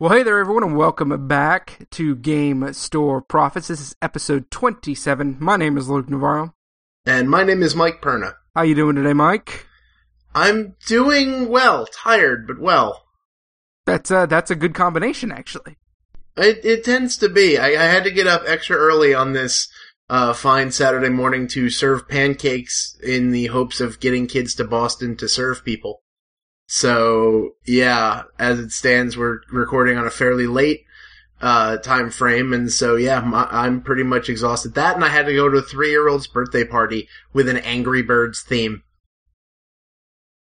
[0.00, 3.66] Well, hey there, everyone, and welcome back to Game Store Profits.
[3.66, 5.38] This is episode 27.
[5.40, 6.54] My name is Luke Navarro.
[7.04, 8.34] And my name is Mike Perna.
[8.54, 9.66] How you doing today, Mike?
[10.36, 13.06] I'm doing well, tired but well.
[13.86, 15.78] That's uh, that's a good combination, actually.
[16.36, 17.58] It, it tends to be.
[17.58, 19.68] I, I had to get up extra early on this
[20.08, 25.16] uh, fine Saturday morning to serve pancakes in the hopes of getting kids to Boston
[25.16, 26.02] to serve people.
[26.68, 30.84] So yeah, as it stands, we're recording on a fairly late
[31.40, 34.74] uh, time frame, and so yeah, my, I'm pretty much exhausted.
[34.74, 37.56] That, and I had to go to a three year old's birthday party with an
[37.56, 38.82] Angry Birds theme.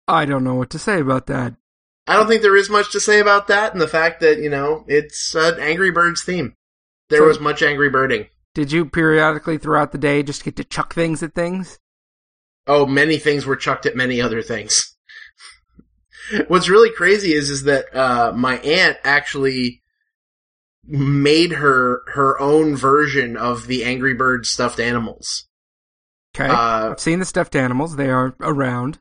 [0.09, 1.55] I don't know what to say about that.
[2.05, 4.49] I don't think there is much to say about that, and the fact that you
[4.49, 6.53] know it's an Angry Birds theme.
[7.07, 8.27] There So- was much angry birding.
[8.55, 11.79] Did you periodically throughout the day just get to chuck things at things?
[12.67, 14.97] Oh, many things were chucked at many other things.
[16.47, 19.81] What's really crazy is is that uh, my aunt actually
[20.85, 25.47] made her her own version of the Angry Birds stuffed animals.
[26.35, 26.47] Okay.
[26.47, 27.95] Uh, I've seen the stuffed animals.
[27.95, 28.99] They are around.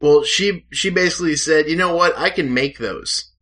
[0.00, 2.18] well, she she basically said, "You know what?
[2.18, 3.32] I can make those,"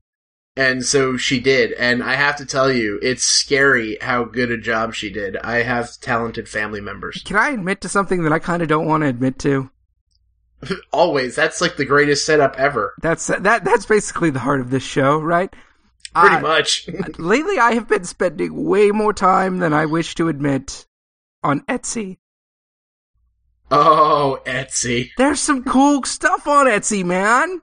[0.57, 1.73] and so she did.
[1.73, 5.37] And I have to tell you, it's scary how good a job she did.
[5.39, 7.23] I have talented family members.
[7.25, 9.71] Can I admit to something that I kind of don't want to admit to?
[10.93, 12.95] Always, that's like the greatest setup ever.
[13.01, 13.43] That's that.
[13.65, 15.53] That's basically the heart of this show, right?
[16.15, 16.89] Pretty I- much.
[17.19, 20.87] Lately, I have been spending way more time than I wish to admit
[21.43, 22.19] on Etsy.
[23.71, 25.11] oh, Etsy.
[25.17, 27.61] There's some cool stuff on Etsy, man.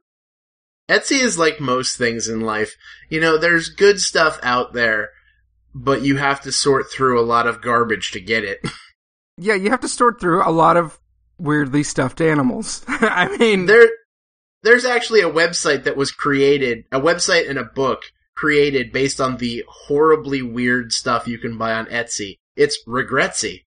[0.90, 2.76] Etsy is like most things in life.
[3.10, 5.10] You know, there's good stuff out there,
[5.74, 8.60] but you have to sort through a lot of garbage to get it.
[9.38, 10.98] Yeah, you have to sort through a lot of
[11.38, 12.84] weirdly stuffed animals.
[12.88, 13.90] I mean, there,
[14.64, 18.04] there's actually a website that was created, a website and a book
[18.36, 22.38] created based on the horribly weird stuff you can buy on Etsy.
[22.56, 23.64] It's Regretsy.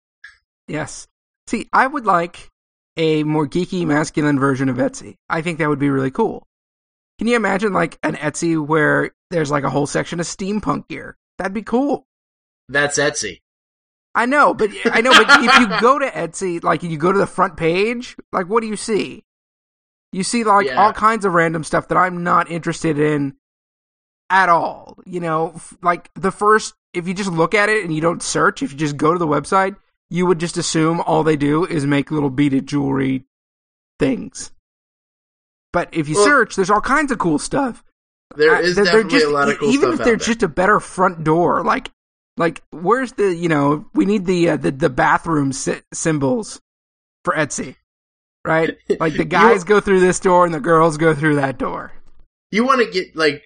[0.68, 1.06] yes.
[1.48, 2.48] See, I would like
[2.96, 5.14] a more geeky, masculine version of Etsy.
[5.28, 6.46] I think that would be really cool.
[7.18, 11.16] Can you imagine like an Etsy where there's like a whole section of steampunk gear?
[11.38, 12.04] That'd be cool.
[12.68, 13.40] That's Etsy.
[14.16, 17.18] I know, but I know, but if you go to Etsy, like you go to
[17.18, 19.24] the front page, like what do you see?
[20.12, 20.76] You see like Yeah.
[20.82, 23.36] all kinds of random stuff that I'm not interested in
[24.30, 24.96] at all.
[25.04, 28.22] You know, f- like the first if you just look at it and you don't
[28.22, 29.76] search, if you just go to the website,
[30.08, 33.26] you would just assume all they do is make little beaded jewelry
[33.98, 34.50] things.
[35.74, 37.84] But if you Well- search, there's all kinds of cool stuff.
[38.34, 40.16] There Uh, they're- they're definitely just- a lot of cool even if out there.
[40.16, 41.90] just a better front door like
[42.36, 46.60] like where's the you know we need the uh, the, the bathroom sy- symbols
[47.24, 47.76] for etsy
[48.46, 48.76] right?
[49.00, 51.92] Like the guys go through this door and the girls go through that door.
[52.50, 53.42] You want to get like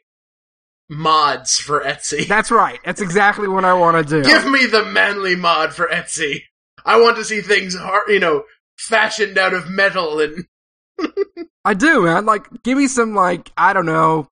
[0.89, 2.27] mods for Etsy.
[2.29, 2.79] that's right.
[2.85, 4.29] That's exactly what i want to do.
[4.29, 6.43] Give me the manly mod for Etsy.
[6.85, 8.45] I want to see things, har you know,
[8.77, 10.47] fashioned out of metal and
[11.65, 12.27] i do man.
[12.27, 14.29] Like give me some like i don't know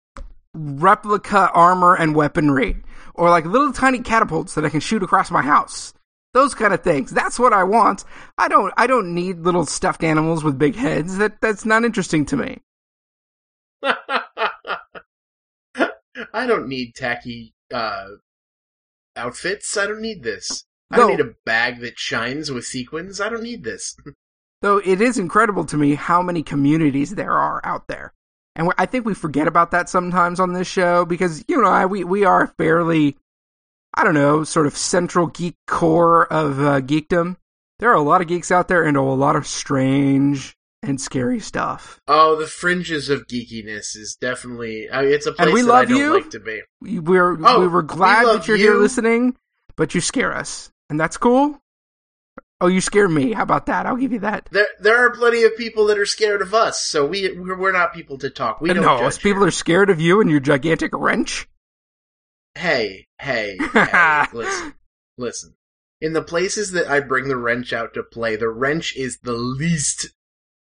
[0.55, 2.77] replica armor and weaponry
[3.19, 5.93] or like little tiny catapults that i can shoot across my house
[6.35, 8.05] those kind of things that's what i want
[8.39, 12.25] i don't i don't need little stuffed animals with big heads that that's not interesting
[12.25, 12.59] to me
[16.33, 18.09] I don't need tacky uh,
[19.17, 19.77] outfits.
[19.77, 20.65] I don't need this.
[20.91, 23.21] I don't need a bag that shines with sequins.
[23.21, 23.97] I don't need this.
[24.63, 28.13] Though it is incredible to me how many communities there are out there.
[28.59, 31.87] And I think we forget about that sometimes on this show because, you know, I,
[31.87, 33.17] we, we are fairly,
[33.95, 37.37] I don't know, sort of central geek core of uh, geekdom.
[37.79, 41.39] There are a lot of geeks out there into a lot of strange and scary
[41.39, 42.01] stuff.
[42.09, 44.91] Oh, the fringes of geekiness is definitely.
[44.91, 46.15] I mean, it's a place And we that I love don't you.
[46.15, 46.61] like to be.
[46.81, 49.37] We- We're, Oh, we were glad we that you're here listening,
[49.77, 50.71] but you scare us.
[50.91, 51.61] And that's cool.
[52.61, 53.33] Oh, you scare me.
[53.33, 53.87] How about that?
[53.87, 54.49] I'll give you that.
[54.51, 57.73] There, there are plenty of people that are scared of us, so we we're we're
[57.73, 58.61] not people to talk.
[58.61, 61.49] We don't no, judge people are scared of you and your gigantic wrench.
[62.57, 64.25] Hey, hey, hey!
[64.33, 64.75] listen,
[65.17, 65.55] listen.
[66.01, 69.33] In the places that I bring the wrench out to play, the wrench is the
[69.33, 70.13] least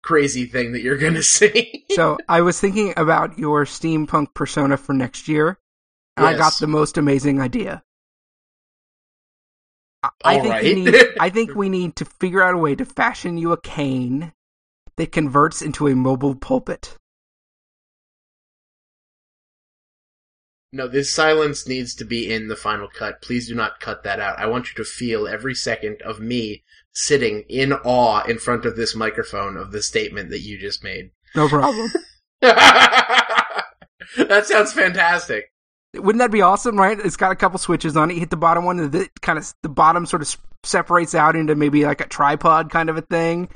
[0.02, 1.84] crazy thing that you're gonna see.
[1.90, 5.58] so I was thinking about your steampunk persona for next year,
[6.16, 7.82] and I got the most amazing idea.
[10.24, 10.64] I- think right.
[10.64, 10.94] we need.
[11.20, 14.32] I think we need to figure out a way to fashion you a cane
[14.96, 16.96] that converts into a mobile pulpit.
[20.74, 23.20] No, this silence needs to be in the final cut.
[23.20, 24.38] Please do not cut that out.
[24.38, 26.64] I want you to feel every second of me
[26.94, 31.10] sitting in awe in front of this microphone of the statement that you just made.
[31.34, 31.90] No problem.
[32.40, 33.66] that
[34.44, 35.51] sounds fantastic.
[35.94, 36.98] Wouldn't that be awesome, right?
[36.98, 38.14] It's got a couple switches on it.
[38.14, 41.54] You hit the bottom one, the kind of the bottom sort of separates out into
[41.54, 43.48] maybe like a tripod kind of a thing,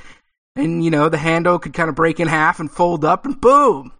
[0.55, 3.41] and you know the handle could kind of break in half and fold up, and
[3.41, 3.93] boom,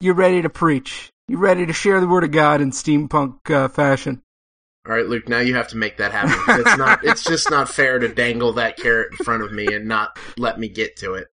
[0.00, 1.10] you're ready to preach.
[1.28, 4.22] You're ready to share the word of God in steampunk uh, fashion.
[4.88, 5.28] All right, Luke.
[5.28, 6.60] Now you have to make that happen.
[6.60, 7.00] It's not.
[7.04, 10.58] it's just not fair to dangle that carrot in front of me and not let
[10.58, 11.28] me get to it.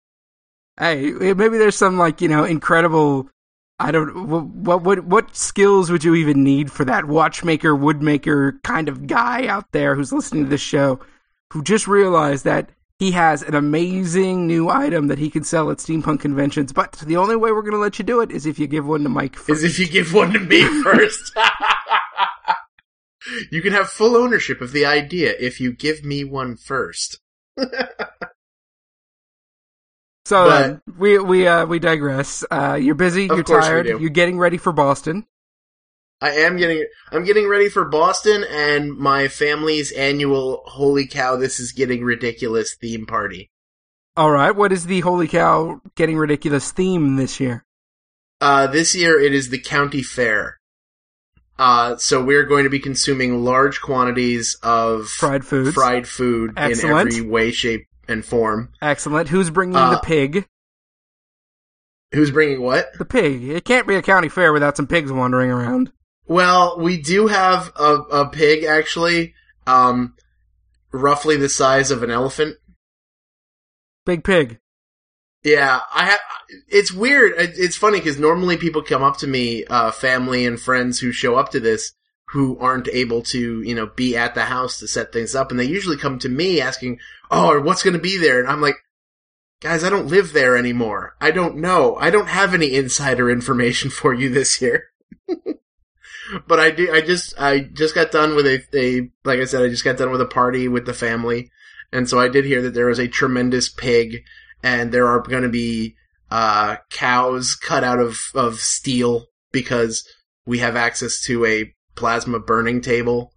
[0.79, 3.29] Hey, maybe there's some like you know incredible.
[3.79, 8.89] I don't what what what skills would you even need for that watchmaker woodmaker kind
[8.89, 11.01] of guy out there who's listening to this show
[11.53, 15.79] who just realized that he has an amazing new item that he can sell at
[15.79, 18.61] steampunk conventions but the only way we're going to let you do it is if
[18.61, 19.65] you give one to Mike first.
[19.65, 21.37] Is if you give one to me first.
[23.51, 27.19] you can have full ownership of the idea if you give me one first.
[30.27, 32.45] So but, uh, we we uh, we digress.
[32.51, 33.27] Uh, you're busy.
[33.27, 33.87] You're tired.
[33.87, 35.27] You're getting ready for Boston.
[36.21, 36.87] I am getting.
[37.13, 42.75] I'm getting ready for Boston and my family's annual "Holy cow, this is getting ridiculous"
[42.75, 43.51] theme party.
[44.17, 44.55] All right.
[44.55, 47.65] What is the "Holy cow, getting ridiculous" theme this year?
[48.41, 50.59] Uh, this year it is the county fair.
[51.59, 57.13] Uh, so we're going to be consuming large quantities of fried food, fried food Excellent.
[57.13, 58.73] in every way, shape, and form.
[58.81, 59.29] Excellent.
[59.29, 60.47] Who's bringing uh, the pig?
[62.13, 62.93] Who's bringing what?
[62.99, 63.49] The pig.
[63.49, 65.93] It can't be a county fair without some pigs wandering around.
[66.27, 69.35] Well, we do have a, a pig actually,
[69.67, 70.15] um,
[70.93, 72.57] roughly the size of an elephant.
[74.07, 74.59] Big pig.
[75.43, 76.21] Yeah, I have.
[76.69, 77.35] It's weird.
[77.37, 81.37] It's funny because normally people come up to me, uh, family and friends who show
[81.37, 81.93] up to this,
[82.35, 85.53] who aren't able to, you know, be at the house to set things up.
[85.53, 86.99] And they usually come to me asking,
[87.31, 88.41] Oh, what's going to be there?
[88.41, 88.75] And I'm like,
[89.61, 91.15] guys, I don't live there anymore.
[91.21, 91.95] I don't know.
[91.95, 94.87] I don't have any insider information for you this year.
[96.49, 99.63] but I do, I just, I just got done with a, a, like I said,
[99.63, 101.53] I just got done with a party with the family.
[101.93, 104.25] And so I did hear that there was a tremendous pig
[104.61, 105.95] and there are going to be,
[106.33, 110.05] uh, cows cut out of, of steel because
[110.47, 113.33] we have access to a plasma burning table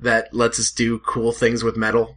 [0.00, 2.16] that lets us do cool things with metal.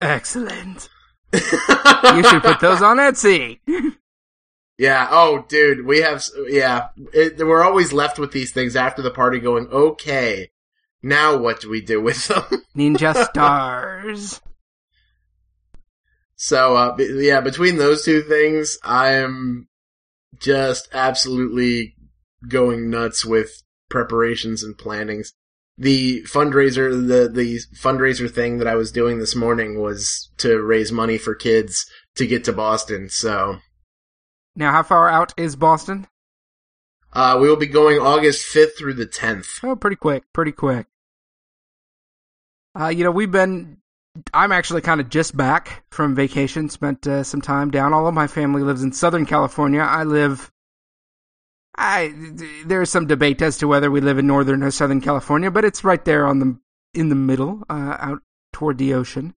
[0.00, 0.88] Excellent.
[1.32, 3.58] you should put those on Etsy.
[4.78, 5.08] yeah.
[5.10, 6.24] Oh, dude, we have.
[6.46, 10.50] Yeah, it, we're always left with these things after the party, going, "Okay,
[11.02, 12.44] now what do we do with them?"
[12.76, 14.40] Ninja stars.
[16.36, 19.66] So, uh, yeah, between those two things, I'm
[20.38, 21.96] just absolutely
[22.46, 25.32] going nuts with preparations and plannings.
[25.76, 30.90] The fundraiser, the, the fundraiser thing that I was doing this morning was to raise
[30.90, 31.86] money for kids
[32.16, 33.58] to get to Boston, so.
[34.56, 36.08] Now, how far out is Boston?
[37.12, 39.64] Uh, we will be going August 5th through the 10th.
[39.64, 40.86] Oh, pretty quick, pretty quick.
[42.78, 43.78] Uh, you know, we've been,
[44.34, 47.92] I'm actually kind of just back from vacation, spent uh, some time down.
[47.92, 49.80] All of my family lives in Southern California.
[49.80, 50.50] I live
[51.78, 52.12] I
[52.66, 55.84] there's some debate as to whether we live in northern or southern California, but it's
[55.84, 56.58] right there on the
[56.92, 58.22] in the middle, uh, out
[58.52, 59.34] toward the ocean.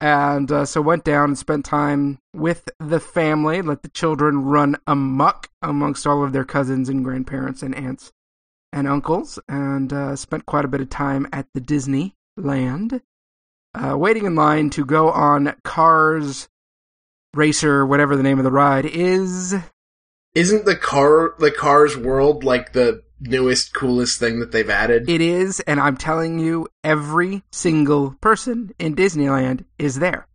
[0.00, 4.76] And uh, so went down and spent time with the family, let the children run
[4.86, 8.10] amuck amongst all of their cousins and grandparents and aunts
[8.72, 13.00] and uncles, and uh, spent quite a bit of time at the Disneyland,
[13.74, 16.48] uh, waiting in line to go on Cars
[17.34, 19.54] Racer, whatever the name of the ride is.
[20.34, 25.10] Isn't the car the Cars world like the newest coolest thing that they've added?
[25.10, 30.26] It is, and I'm telling you, every single person in Disneyland is there.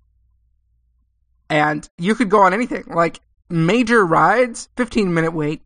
[1.50, 5.62] And you could go on anything, like major rides, 15 minute wait,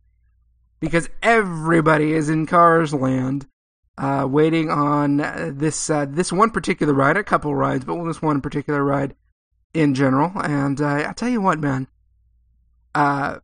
[0.78, 3.46] because everybody is in Cars Land,
[3.98, 8.22] uh, waiting on uh, this uh, this one particular ride, a couple rides, but this
[8.22, 9.14] one particular ride
[9.74, 10.30] in general.
[10.36, 11.88] And uh, I tell you what, man,
[12.94, 13.38] uh,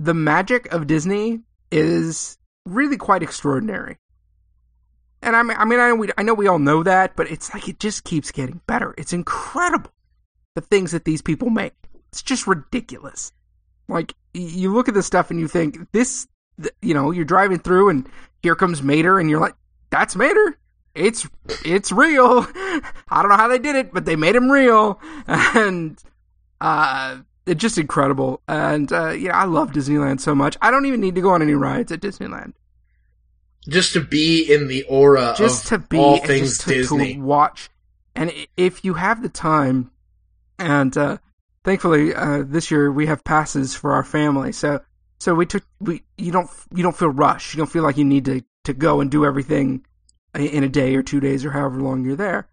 [0.00, 1.40] the magic of Disney
[1.70, 3.98] is really quite extraordinary.
[5.22, 7.30] And I mean, I mean, I know, we, I know we all know that, but
[7.30, 8.94] it's like it just keeps getting better.
[8.96, 9.90] It's incredible
[10.54, 11.74] the things that these people make.
[12.08, 13.32] It's just ridiculous.
[13.88, 16.26] Like you look at this stuff and you think this,
[16.80, 18.08] you know, you're driving through and
[18.42, 19.54] here comes Mater, and you're like,
[19.90, 20.56] that's Mater.
[20.94, 21.28] It's
[21.62, 22.46] it's real.
[22.54, 24.98] I don't know how they did it, but they made him real.
[25.26, 26.02] And
[26.58, 28.40] uh, it's just incredible.
[28.48, 30.56] And uh, yeah, I love Disneyland so much.
[30.60, 32.54] I don't even need to go on any rides at Disneyland.
[33.68, 37.14] Just to be in the aura just to be all things to, Disney.
[37.14, 37.68] To watch,
[38.14, 39.90] and if you have the time,
[40.58, 41.18] and uh,
[41.62, 44.80] thankfully uh, this year we have passes for our family, so
[45.18, 47.52] so we took we you don't you don't feel rushed.
[47.52, 49.84] You don't feel like you need to to go and do everything
[50.34, 52.48] in a day or two days or however long you're there.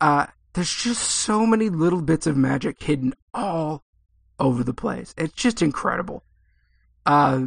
[0.00, 3.84] Uh, there's just so many little bits of magic hidden all
[4.40, 5.14] over the place.
[5.16, 6.24] It's just incredible.
[7.06, 7.46] Uh,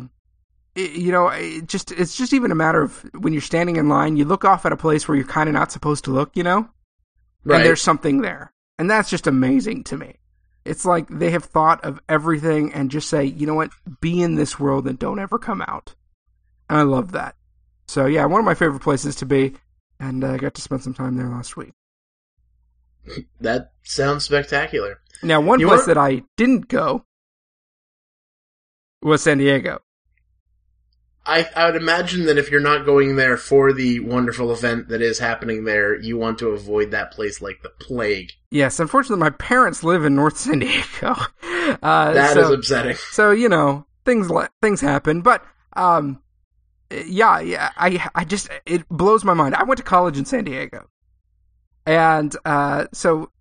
[0.76, 3.90] it, you know, it just it's just even a matter of when you're standing in
[3.90, 6.36] line, you look off at a place where you're kind of not supposed to look,
[6.36, 6.68] you know,
[7.44, 7.58] Right.
[7.58, 10.16] and there's something there, and that's just amazing to me.
[10.66, 14.36] It's like they have thought of everything and just say, you know what, be in
[14.36, 15.94] this world and don't ever come out.
[16.70, 17.36] And I love that.
[17.88, 19.54] So yeah, one of my favorite places to be,
[20.00, 21.74] and uh, I got to spend some time there last week.
[23.42, 25.00] That sounds spectacular.
[25.22, 27.06] Now, one You place are- that I didn't go
[29.02, 29.80] was San Diego.
[31.26, 35.02] I, I would imagine that if you're not going there for the wonderful event that
[35.02, 38.32] is happening there, you want to avoid that place like the plague.
[38.52, 41.16] Yes, unfortunately, my parents live in North San Diego.
[41.82, 42.98] Uh, That is so, upsetting.
[43.12, 44.30] so you know things
[44.62, 45.46] things happen, but
[45.78, 46.22] um,
[46.92, 49.56] yeah, yeah, I I just it blows my mind.
[49.56, 50.90] I went to college in San Diego,
[51.86, 53.32] and uh, so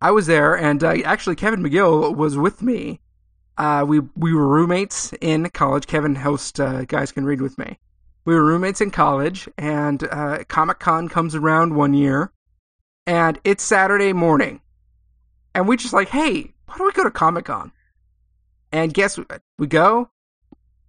[0.00, 3.00] I was there, and uh, actually Kevin McGill was with me.
[3.56, 5.86] Uh, we we were roommates in college.
[5.86, 7.78] Kevin host uh, guys can read with me.
[8.24, 12.32] We were roommates in college, and uh, Comic Con comes around one year,
[13.06, 14.60] and it's Saturday morning,
[15.54, 17.72] and we just like, hey, why don't we go to Comic Con?
[18.72, 19.42] And guess what?
[19.58, 20.10] We go,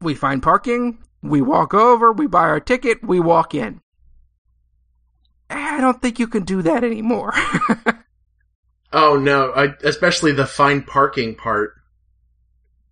[0.01, 3.81] we find parking, we walk over, we buy our ticket, we walk in.
[5.53, 7.33] I don't think you can do that anymore.
[8.95, 11.73] Oh no, I, especially the fine parking part.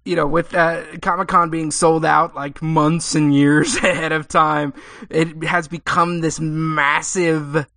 [0.03, 4.27] you know, with uh, Comic Con being sold out like months and years ahead of
[4.27, 4.73] time,
[5.11, 7.67] it has become this massive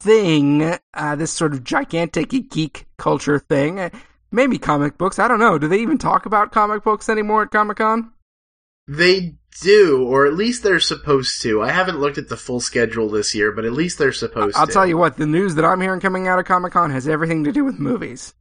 [0.00, 3.90] thing, uh, this sort of gigantic geek culture thing.
[4.30, 5.18] Maybe comic books.
[5.18, 5.58] I don't know.
[5.58, 8.12] Do they even talk about comic books anymore at Comic Con?
[8.88, 11.62] They do, or at least they're supposed to.
[11.62, 14.60] I haven't looked at the full schedule this year, but at least they're supposed to
[14.60, 17.06] I'll tell you what, the news that I'm hearing coming out of Comic Con has
[17.08, 18.34] everything to do with movies.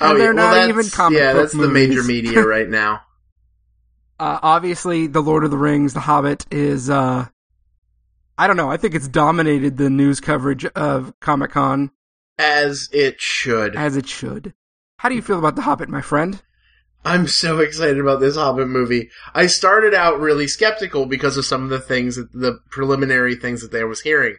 [0.00, 3.02] And Oh, they're yeah, well, not even comic Yeah, that's the major media right now.
[4.18, 7.26] Uh, obviously, The Lord of the Rings, The Hobbit is, uh,
[8.38, 11.90] I don't know, I think it's dominated the news coverage of Comic Con
[12.38, 13.76] As it should.
[13.76, 14.54] as it should.
[14.98, 16.40] How do you feel about The Hobbit, my friend?
[17.04, 19.10] I'm so excited about this Hobbit movie.
[19.34, 23.68] I started out really skeptical because of some of the things that the preliminary things
[23.68, 24.36] that I was hearing.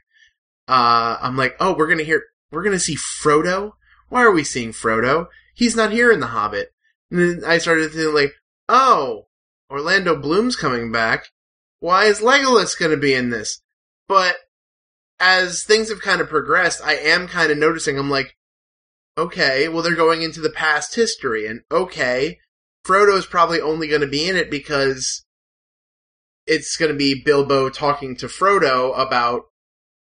[0.67, 3.73] Uh, I'm like, oh, we're gonna hear, we're gonna see Frodo.
[4.09, 5.27] Why are we seeing Frodo?
[5.53, 6.69] He's not here in the Hobbit.
[7.11, 8.33] And then I started thinking like,
[8.67, 9.27] oh,
[9.69, 11.27] Orlando Bloom's coming back.
[11.81, 13.61] Why is Legolas gonna be in this?
[14.07, 14.37] But
[15.19, 17.99] as things have kind of progressed, I am kind of noticing.
[17.99, 18.35] I'm like,
[19.19, 22.39] okay, well they're going into the past history, and okay,
[22.85, 25.25] Frodo's probably only going to be in it because
[26.45, 29.45] it's going to be Bilbo talking to Frodo about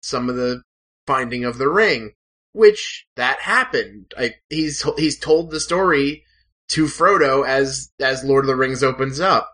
[0.02, 0.62] some of the
[1.06, 2.12] finding of the ring,
[2.52, 4.12] which that happened.
[4.18, 6.24] I, he's he's told the story
[6.70, 9.52] to Frodo as as Lord of the Rings opens up,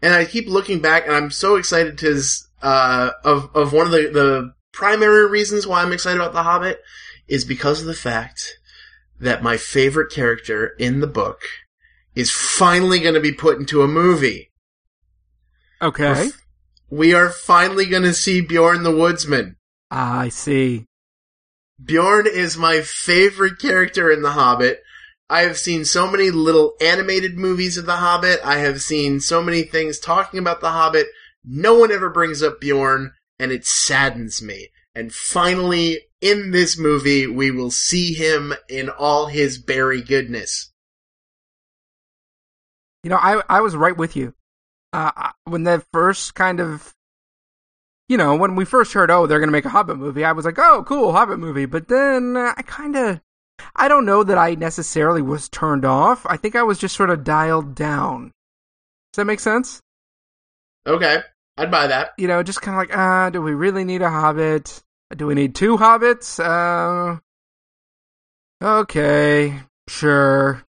[0.00, 2.22] and I keep looking back, and I'm so excited to
[2.62, 6.80] uh, of of one of the the primary reasons why I'm excited about the Hobbit
[7.26, 8.58] is because of the fact
[9.18, 11.40] that my favorite character in the book
[12.16, 14.50] is finally going to be put into a movie.
[15.80, 16.30] Okay.
[16.90, 19.56] We are finally going to see Bjorn the Woodsman.
[19.90, 20.86] Ah, I see.
[21.84, 24.82] Bjorn is my favorite character in The Hobbit.
[25.28, 28.40] I have seen so many little animated movies of The Hobbit.
[28.42, 31.08] I have seen so many things talking about The Hobbit.
[31.44, 34.70] No one ever brings up Bjorn, and it saddens me.
[34.94, 40.72] And finally, in this movie, we will see him in all his berry goodness.
[43.06, 44.34] You know, I I was right with you.
[44.92, 46.92] Uh, when the first kind of,
[48.08, 50.32] you know, when we first heard, oh, they're going to make a Hobbit movie, I
[50.32, 51.66] was like, oh, cool, Hobbit movie.
[51.66, 53.20] But then uh, I kind of,
[53.76, 56.26] I don't know that I necessarily was turned off.
[56.28, 58.32] I think I was just sort of dialed down.
[59.12, 59.80] Does that make sense?
[60.84, 61.20] Okay,
[61.56, 62.10] I'd buy that.
[62.18, 64.82] You know, just kind of like, ah, do we really need a Hobbit?
[65.16, 66.40] Do we need two Hobbits?
[66.44, 67.20] Uh,
[68.60, 70.65] okay, sure.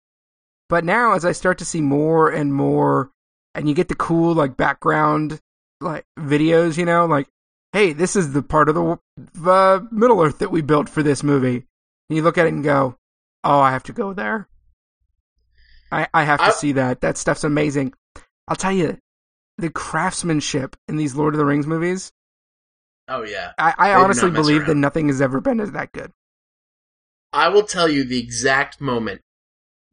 [0.69, 3.11] But now, as I start to see more and more,
[3.53, 5.39] and you get the cool like background
[5.81, 7.27] like videos, you know, like,
[7.73, 11.23] hey, this is the part of the uh, Middle Earth that we built for this
[11.23, 11.65] movie.
[12.09, 12.95] And you look at it and go,
[13.43, 14.47] oh, I have to go there.
[15.91, 17.01] I I have to I- see that.
[17.01, 17.93] That stuff's amazing.
[18.47, 18.97] I'll tell you,
[19.57, 22.11] the craftsmanship in these Lord of the Rings movies.
[23.07, 23.53] Oh yeah.
[23.57, 26.11] I, I honestly believe that nothing has ever been as that good.
[27.31, 29.21] I will tell you the exact moment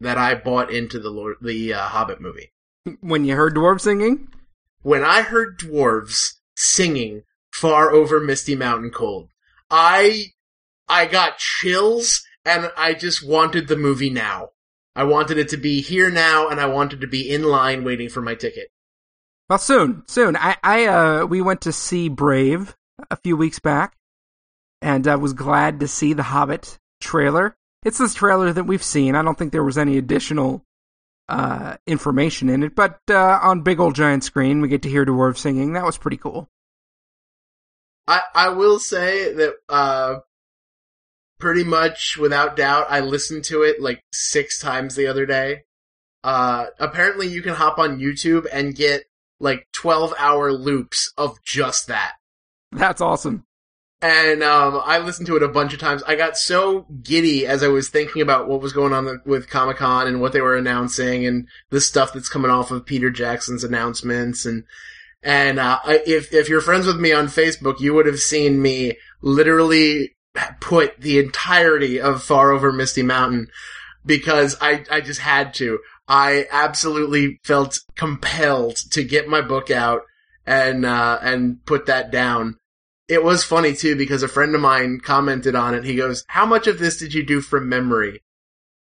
[0.03, 2.53] that I bought into the Lord, the uh, Hobbit movie.
[3.01, 4.29] When you heard dwarves singing,
[4.83, 9.29] When I heard dwarves singing far over Misty Mountain Cold.
[9.71, 10.33] I,
[10.89, 14.51] I got chills and I just wanted the movie now.
[14.95, 18.09] I wanted it to be here now and I wanted to be in line waiting
[18.09, 18.69] for my ticket.
[19.49, 20.37] Well, soon, soon.
[20.37, 22.77] I, I, uh, we went to see Brave
[23.11, 23.97] a few weeks back
[24.81, 27.57] and I uh, was glad to see the Hobbit trailer.
[27.85, 29.15] It's this trailer that we've seen.
[29.15, 30.65] I don't think there was any additional
[31.29, 35.05] uh, information in it, but uh, on big old giant screen, we get to hear
[35.05, 35.73] dwarves singing.
[35.73, 36.49] That was pretty cool.
[38.07, 40.17] I I will say that uh,
[41.39, 45.63] pretty much without doubt, I listened to it like six times the other day.
[46.23, 49.05] Uh, apparently, you can hop on YouTube and get
[49.41, 52.15] like twelve hour loops of just that.
[52.71, 53.45] That's awesome
[54.03, 56.03] and um, I listened to it a bunch of times.
[56.03, 59.77] I got so giddy as I was thinking about what was going on with Comic
[59.77, 63.63] Con and what they were announcing and the stuff that's coming off of Peter Jackson's
[63.63, 64.65] announcements and
[65.23, 68.99] and uh, if if you're friends with me on Facebook, you would have seen me
[69.21, 70.17] literally
[70.61, 73.47] put the entirety of Far Over Misty Mountain
[74.05, 75.79] because I I just had to.
[76.09, 80.03] I absolutely felt compelled to get my book out
[80.45, 82.57] and uh, and put that down
[83.09, 85.85] it was funny too because a friend of mine commented on it.
[85.85, 88.23] He goes, "How much of this did you do from memory?"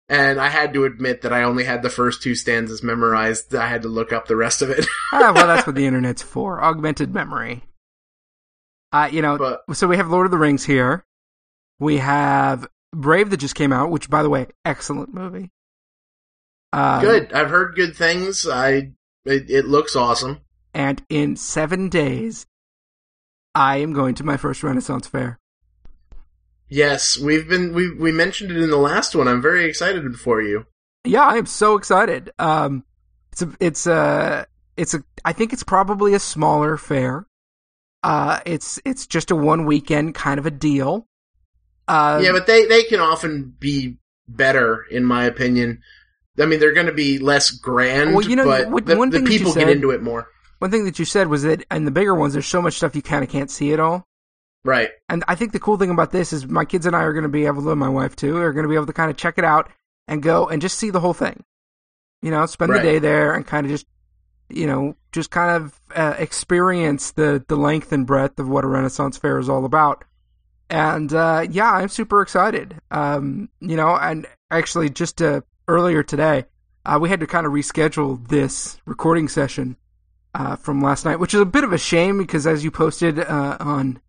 [0.08, 3.54] And I had to admit that I only had the first two stanzas memorized.
[3.54, 4.86] I had to look up the rest of it.
[5.12, 6.62] ah, well, that's what the internet's for.
[6.62, 7.64] Augmented memory.
[8.90, 11.04] Uh, you know, but, so we have Lord of the Rings here.
[11.78, 15.50] We have Brave that just came out, which, by the way, excellent movie.
[16.72, 17.32] Um, good.
[17.34, 18.48] I've heard good things.
[18.48, 18.92] I
[19.24, 20.40] it, it looks awesome.
[20.72, 22.46] And in seven days,
[23.54, 25.38] I am going to my first Renaissance fair.
[26.68, 29.26] Yes, we've been we we mentioned it in the last one.
[29.26, 30.66] I'm very excited for you.
[31.04, 32.30] Yeah, I am so excited.
[32.38, 32.84] Um,
[33.32, 37.26] it's a it's a it's a I think it's probably a smaller fair.
[38.02, 41.06] Uh, it's it's just a one weekend kind of a deal.
[41.86, 43.96] Uh, yeah, but they they can often be
[44.28, 45.80] better, in my opinion.
[46.38, 49.22] I mean, they're going to be less grand, well, you know, but what, the, the
[49.22, 50.28] people said, get into it more
[50.59, 52.97] one thing that you said was that in the bigger ones, there's so much stuff
[52.97, 54.07] you kind of can't see it all.
[54.64, 54.90] Right.
[55.09, 57.23] And I think the cool thing about this is my kids and I are going
[57.23, 59.16] to be able to, my wife too, are going to be able to kind of
[59.16, 59.71] check it out
[60.09, 61.44] and go and just see the whole thing.
[62.23, 62.83] You know, spend right.
[62.83, 63.87] the day there and kind of just,
[64.49, 68.68] you know, just kind of uh, experience the the length and breadth of what a
[68.68, 70.05] Renaissance fair is all about.
[70.68, 72.77] And uh, yeah, I'm super excited.
[72.90, 76.47] Um, you know, and actually, just uh, earlier today,
[76.85, 79.77] uh, we had to kind of reschedule this recording session
[80.34, 83.18] uh, from last night, which is a bit of a shame because as you posted
[83.18, 84.00] uh, on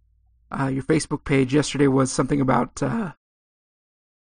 [0.52, 3.12] uh, your Facebook page yesterday was something about uh,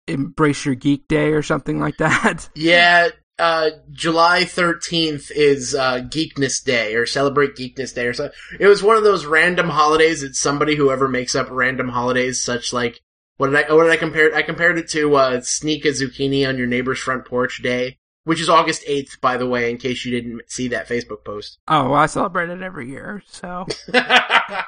[0.08, 2.50] embrace your geek day or something like that.
[2.56, 8.32] Yeah, uh, July 13th is uh, Geekness Day or celebrate Geekness Day or so.
[8.60, 10.24] It was one of those random holidays.
[10.24, 13.00] It's somebody who ever makes up random holidays, such like
[13.38, 14.34] what did I what did I compare it?
[14.34, 17.98] I compared it to sneak a zucchini on your neighbor's front porch day
[18.30, 21.58] which is August 8th, by the way, in case you didn't see that Facebook post.
[21.68, 23.24] Oh, well, I celebrate it every year.
[23.26, 23.66] So,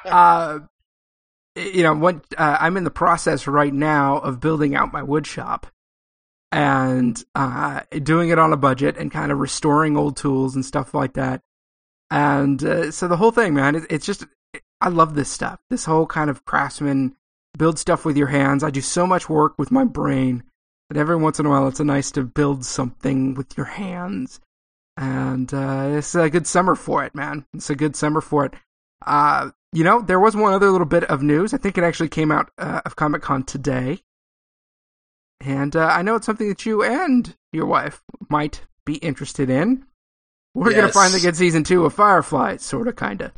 [0.04, 0.58] uh,
[1.54, 5.28] you know, what uh, I'm in the process right now of building out my wood
[5.28, 5.68] shop
[6.50, 10.92] and uh, doing it on a budget and kind of restoring old tools and stuff
[10.92, 11.40] like that.
[12.10, 14.26] And uh, so the whole thing, man, it, it's just,
[14.80, 15.60] I love this stuff.
[15.70, 17.14] This whole kind of craftsman
[17.56, 18.64] build stuff with your hands.
[18.64, 20.42] I do so much work with my brain
[20.92, 24.40] but every once in a while, it's a nice to build something with your hands.
[24.98, 27.46] And uh, it's a good summer for it, man.
[27.54, 28.52] It's a good summer for it.
[29.06, 31.54] Uh, you know, there was one other little bit of news.
[31.54, 34.02] I think it actually came out uh, of Comic Con today.
[35.40, 39.86] And uh, I know it's something that you and your wife might be interested in.
[40.54, 40.76] We're yes.
[40.76, 43.32] going to finally get season two of Firefly, sort of, kind of.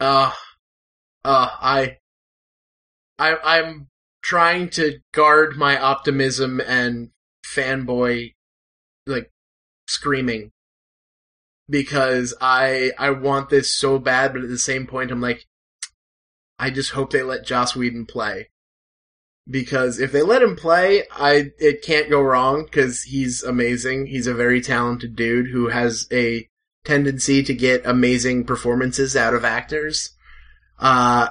[0.00, 0.32] Uh,
[1.24, 1.98] uh, I,
[3.20, 3.86] I, I'm
[4.24, 7.10] trying to guard my optimism and
[7.46, 8.32] fanboy
[9.06, 9.30] like
[9.86, 10.50] screaming
[11.68, 15.44] because I I want this so bad, but at the same point I'm like,
[16.58, 18.48] I just hope they let Joss Whedon play
[19.48, 24.06] because if they let him play, I it can't go wrong because he's amazing.
[24.06, 26.48] He's a very talented dude who has a
[26.84, 30.14] tendency to get amazing performances out of actors.
[30.78, 31.28] Uh,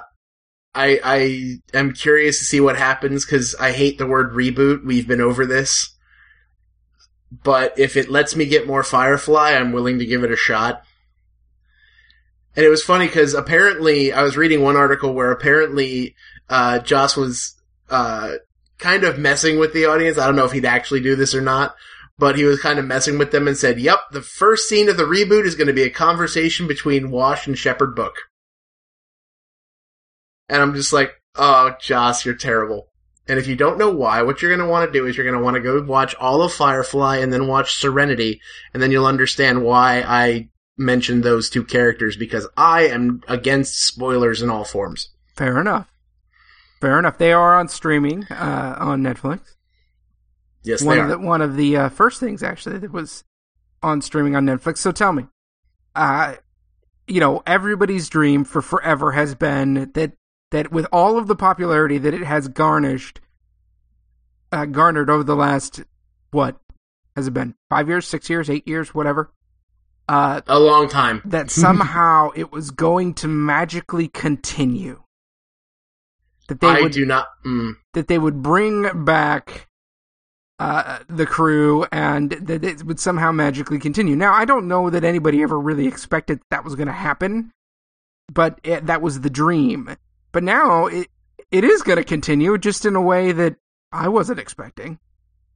[0.74, 4.84] I I am curious to see what happens because I hate the word reboot.
[4.84, 5.94] We've been over this,
[7.30, 10.82] but if it lets me get more Firefly, I'm willing to give it a shot.
[12.56, 16.14] And it was funny because apparently I was reading one article where apparently
[16.48, 17.54] uh, Joss was
[17.90, 18.34] uh,
[18.78, 20.18] kind of messing with the audience.
[20.18, 21.74] I don't know if he'd actually do this or not,
[22.18, 24.96] but he was kind of messing with them and said, "Yep, the first scene of
[24.96, 28.14] the reboot is going to be a conversation between Wash and Shepherd Book."
[30.48, 32.88] And I'm just like, oh, Joss, you're terrible.
[33.26, 35.24] And if you don't know why, what you're going to want to do is you're
[35.24, 38.40] going to want to go watch all of Firefly and then watch Serenity,
[38.72, 44.42] and then you'll understand why I mentioned those two characters because I am against spoilers
[44.42, 45.08] in all forms.
[45.36, 45.88] Fair enough.
[46.80, 47.16] Fair enough.
[47.16, 49.40] They are on streaming uh, on Netflix.
[50.62, 53.24] Yes, one they of the one of the uh, first things actually that was
[53.82, 54.78] on streaming on Netflix.
[54.78, 55.26] So tell me,
[55.94, 56.36] uh,
[57.06, 60.12] you know, everybody's dream for forever has been that
[60.54, 63.20] that with all of the popularity that it has garnished,
[64.52, 65.82] uh, garnered over the last
[66.30, 66.60] what
[67.16, 69.32] has it been five years, six years, eight years, whatever.
[70.08, 71.22] Uh, a long time.
[71.24, 75.02] that somehow it was going to magically continue.
[76.46, 77.26] That they I would do not.
[77.44, 79.66] Mm, that they would bring back
[80.60, 84.14] uh, the crew and that it would somehow magically continue.
[84.14, 87.50] Now, I don't know that anybody ever really expected that was going to happen,
[88.32, 89.96] but it, that was the dream.
[90.34, 91.06] But now it
[91.52, 93.54] it is going to continue, just in a way that
[93.92, 94.98] I wasn't expecting.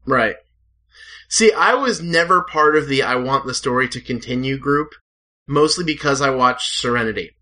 [0.06, 0.36] right.
[1.28, 4.94] See, I was never part of the I want the story to continue group,
[5.46, 7.32] mostly because I watched Serenity.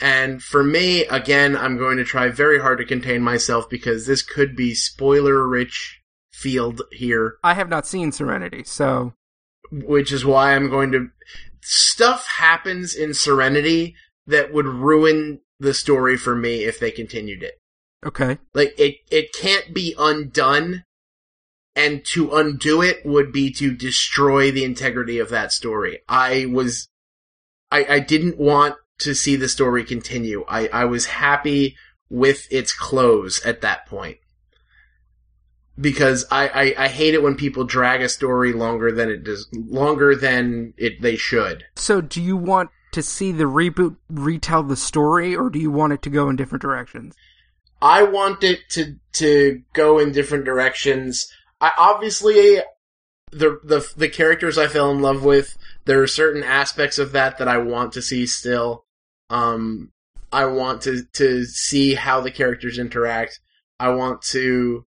[0.00, 4.22] And for me, again, I'm going to try very hard to contain myself because this
[4.22, 9.14] could be spoiler rich field here, I have not seen Serenity, so
[9.70, 11.10] which is why I'm going to.
[11.62, 13.94] Stuff happens in Serenity
[14.26, 17.60] that would ruin the story for me if they continued it.
[18.04, 18.38] okay.
[18.54, 20.84] Like it, it can't be undone,
[21.76, 26.00] and to undo it would be to destroy the integrity of that story.
[26.08, 26.88] I was,
[27.70, 30.44] I, I didn't want to see the story continue.
[30.48, 31.76] I, I was happy
[32.08, 34.18] with its close at that point.
[35.80, 39.48] Because I, I, I hate it when people drag a story longer than it does,
[39.52, 41.64] longer than it they should.
[41.76, 45.92] So, do you want to see the reboot retell the story, or do you want
[45.92, 47.14] it to go in different directions?
[47.82, 51.26] I want it to to go in different directions.
[51.60, 52.60] I obviously
[53.30, 55.56] the the the characters I fell in love with.
[55.84, 58.84] There are certain aspects of that that I want to see still.
[59.30, 59.92] Um,
[60.32, 63.40] I want to to see how the characters interact.
[63.78, 64.84] I want to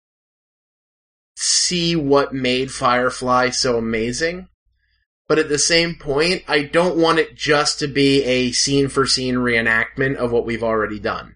[1.36, 4.49] see what made Firefly so amazing.
[5.30, 9.06] But at the same point, I don't want it just to be a scene for
[9.06, 11.36] scene reenactment of what we've already done.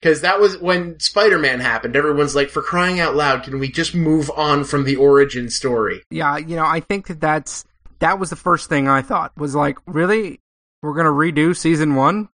[0.00, 1.96] Because that was when Spider Man happened.
[1.96, 6.02] Everyone's like, for crying out loud, can we just move on from the origin story?
[6.08, 7.64] Yeah, you know, I think that that's
[7.98, 10.40] that was the first thing I thought was like, really,
[10.82, 12.28] we're gonna redo season one.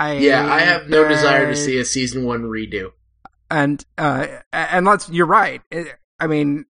[0.00, 2.92] I Yeah, I have no desire to see a season one redo.
[3.50, 5.62] and uh and let's you're right
[6.18, 6.64] i mean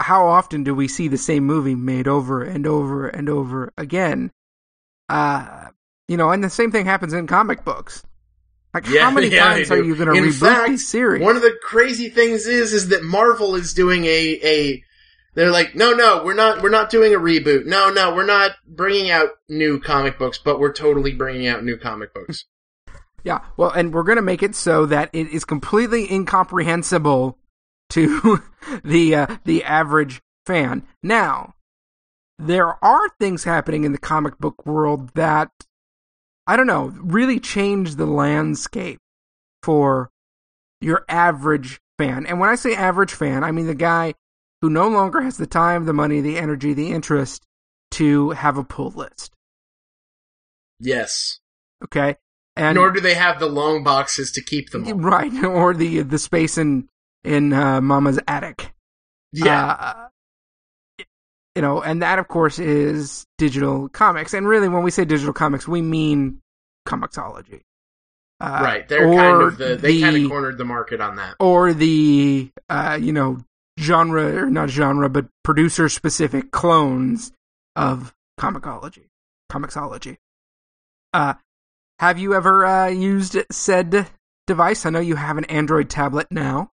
[0.00, 4.30] how often do we see the same movie made over and over and over again
[5.08, 5.68] uh
[6.08, 8.04] you know and the same thing happens in comic books
[8.74, 11.42] like how many yeah, times are you going to reboot fact, these series One of
[11.42, 14.84] the crazy things is, is that Marvel is doing a, a,
[15.34, 17.64] they're like, no, no, we're not, we're not doing a reboot.
[17.64, 21.76] No, no, we're not bringing out new comic books, but we're totally bringing out new
[21.76, 22.44] comic books.
[23.24, 27.36] yeah well and we're going to make it so that it is completely incomprehensible
[27.90, 28.42] to
[28.84, 31.54] the uh, the average fan now
[32.38, 35.50] there are things happening in the comic book world that
[36.46, 39.00] I don't know, really change the landscape
[39.62, 40.10] for
[40.80, 42.24] your average fan.
[42.26, 44.14] And when I say average fan, I mean the guy
[44.62, 47.44] who no longer has the time, the money, the energy, the interest
[47.92, 49.32] to have a pull list.
[50.80, 51.40] Yes.
[51.84, 52.16] Okay?
[52.56, 54.94] And Nor do they have the long boxes to keep them all.
[54.94, 56.88] right, or the the space in
[57.28, 58.72] in uh, Mama's attic.
[59.32, 59.70] Yeah.
[59.70, 61.04] Uh,
[61.54, 64.32] you know, and that of course is digital comics.
[64.32, 66.40] And really, when we say digital comics, we mean
[66.86, 67.62] Comixology.
[68.40, 68.88] Uh, right.
[68.88, 71.34] They're kind of the, they kind of cornered the market on that.
[71.40, 73.38] or the uh, you know
[73.78, 77.32] genre or not genre, but producer specific clones
[77.74, 79.06] of comicology,
[79.50, 80.16] Comixology.
[81.12, 81.34] Uh,
[81.98, 84.06] have you ever uh, used said
[84.46, 84.86] device?
[84.86, 86.70] I know you have an Android tablet now.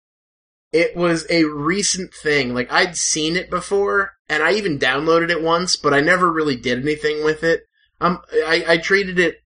[0.71, 2.53] It was a recent thing.
[2.53, 6.55] Like I'd seen it before, and I even downloaded it once, but I never really
[6.55, 7.65] did anything with it.
[7.99, 9.41] Um, I, I treated it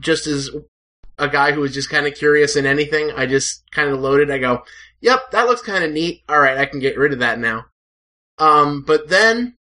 [0.00, 0.50] just as
[1.18, 3.10] a guy who was just kind of curious in anything.
[3.16, 4.30] I just kind of loaded.
[4.30, 4.62] I go,
[5.00, 6.22] "Yep, that looks kind of neat.
[6.28, 7.66] All right, I can get rid of that now."
[8.38, 9.56] Um, but then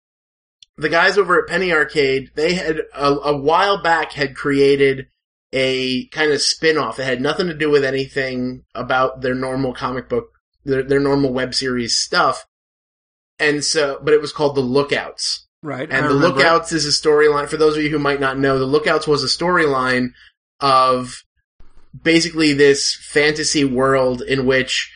[0.77, 5.07] the guys over at Penny Arcade, they had a, a while back had created
[5.51, 10.07] a kind of spin-off that had nothing to do with anything about their normal comic
[10.07, 10.38] book
[10.69, 12.45] their, their normal web series stuff.
[13.39, 15.47] And so, but it was called The Lookouts.
[15.61, 15.89] Right.
[15.91, 18.65] And The Lookouts is a storyline, for those of you who might not know, The
[18.65, 20.09] Lookouts was a storyline
[20.59, 21.23] of
[22.03, 24.91] basically this fantasy world in which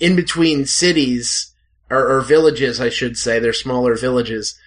[0.00, 1.52] in between cities
[1.90, 4.58] or, or villages, I should say, they're smaller villages.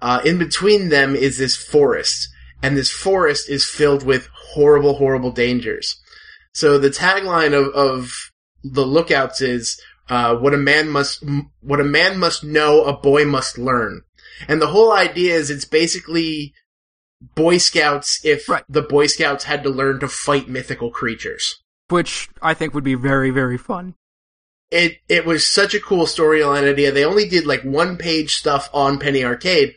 [0.00, 2.28] Uh, in between them is this forest,
[2.62, 6.00] and this forest is filled with horrible, horrible dangers.
[6.54, 8.29] So the tagline of, of
[8.62, 11.24] the lookouts is uh, what a man must
[11.60, 14.02] what a man must know, a boy must learn.
[14.48, 16.54] And the whole idea is it's basically
[17.34, 18.64] Boy Scouts if Right.
[18.68, 21.60] the Boy Scouts had to learn to fight mythical creatures.
[21.88, 23.94] Which I think would be very, very fun.
[24.70, 26.92] It it was such a cool storyline idea.
[26.92, 29.74] They only did like one page stuff on Penny Arcade,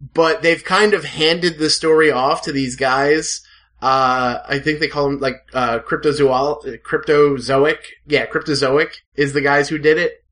[0.00, 3.40] but they've kind of handed the story off to these guys.
[3.82, 7.78] Uh, I think they call them like uh, cryptozoal, cryptozoic.
[8.06, 10.24] Yeah, cryptozoic is the guys who did it,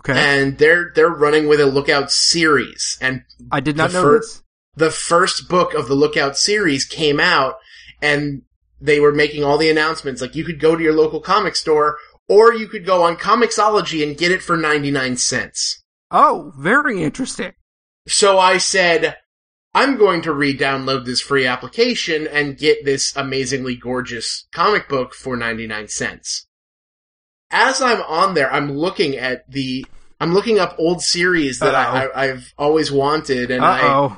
[0.00, 0.12] Okay.
[0.18, 2.98] and they're they're running with a Lookout series.
[3.00, 4.42] And I did not know fir- this.
[4.76, 7.54] the first book of the Lookout series came out,
[8.02, 8.42] and
[8.80, 10.20] they were making all the announcements.
[10.20, 11.96] Like you could go to your local comic store,
[12.28, 15.80] or you could go on Comixology and get it for ninety nine cents.
[16.10, 17.52] Oh, very interesting.
[18.06, 19.16] So I said,
[19.74, 25.36] I'm going to re-download this free application and get this amazingly gorgeous comic book for
[25.36, 26.46] 99 cents.
[27.50, 29.84] As I'm on there, I'm looking at the,
[30.20, 34.16] I'm looking up old series that I, I, I've always wanted and I.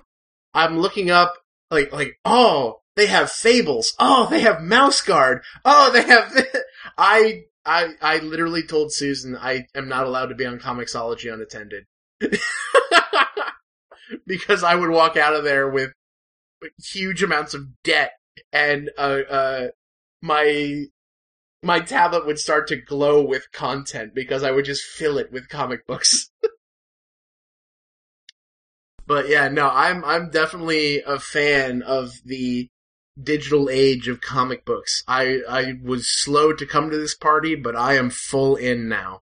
[0.52, 1.34] I'm looking up
[1.70, 3.94] like, like, oh, they have Fables.
[3.98, 5.42] Oh, they have Mouse Guard.
[5.64, 6.46] Oh, they have,
[6.98, 11.84] I, I, I literally told Susan I am not allowed to be on Comixology unattended.
[14.26, 15.92] because I would walk out of there with
[16.82, 18.12] huge amounts of debt
[18.52, 19.66] and, uh, uh,
[20.22, 20.84] my,
[21.62, 25.48] my tablet would start to glow with content because I would just fill it with
[25.48, 26.30] comic books.
[29.06, 32.68] But yeah, no, I'm I'm definitely a fan of the
[33.20, 35.04] digital age of comic books.
[35.06, 39.20] I I was slow to come to this party, but I am full in now.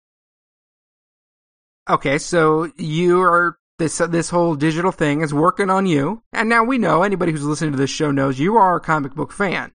[1.88, 6.64] Okay, so you are this this whole digital thing is working on you, and now
[6.64, 9.72] we know anybody who's listening to this show knows you are a comic book fan,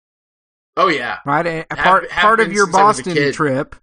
[0.77, 1.45] Oh yeah, right?
[1.45, 3.75] A, a Have- part have part of your since I was a Boston trip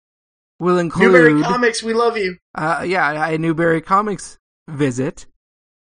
[0.59, 2.37] will include Newbury Comics, we love you.
[2.55, 5.27] uh, yeah, a Newbury Comics visit.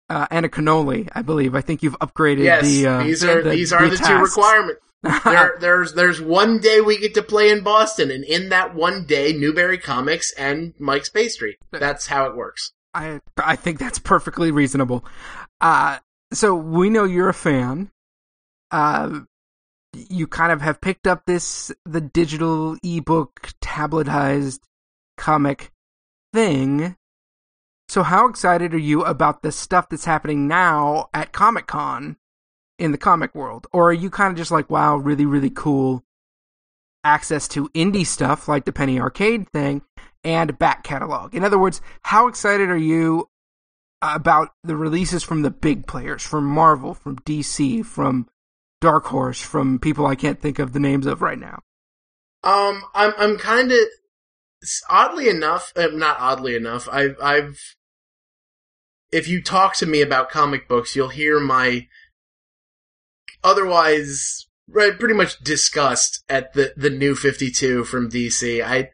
[0.08, 1.56] Uh, and a cannoli, I believe.
[1.56, 2.86] I think you've upgraded Yes, the.
[2.86, 4.80] Uh, these are the, these are the, two requirements.
[5.26, 9.08] There, there's there's one day we get to play in Boston, and in that one
[9.08, 11.58] day, Newbury Comics and Mike's Pastry.
[11.72, 12.72] That's how it works.
[12.96, 15.06] I I think that's perfectly reasonable.
[15.62, 16.00] Uh
[16.34, 17.92] so we know you're a fan.
[18.72, 19.22] Uh
[19.94, 24.60] you kind of have picked up this the digital ebook tabletized
[25.18, 25.72] comic
[26.34, 26.96] thing.
[27.88, 32.18] So how excited are you about the stuff that's happening now at Comic-Con
[32.80, 33.68] in the comic world?
[33.72, 36.04] Or are you kind of just like, wow, really really cool
[37.06, 39.84] access to indie stuff like the Penny Arcade thing
[40.24, 41.36] and back catalog.
[41.36, 43.30] In other words, how excited are you
[44.02, 48.28] about the releases from the big players, from Marvel, from DC, from
[48.82, 51.60] Dark Horse, from people I can't think of the names of right now?
[52.44, 53.80] Um, I'm I'm kind of
[54.90, 56.88] oddly enough, uh, not oddly enough.
[56.92, 57.58] I've I've
[59.12, 61.88] if you talk to me about comic books, you'll hear my
[63.44, 68.64] otherwise right pretty much disgust at the the new 52 from DC.
[68.64, 68.92] I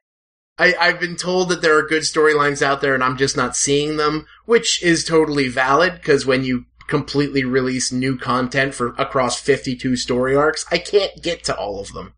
[0.58, 3.56] I, I've been told that there are good storylines out there and I'm just not
[3.56, 9.40] seeing them, which is totally valid because when you completely release new content for across
[9.40, 12.14] 52 story arcs, I can't get to all of them.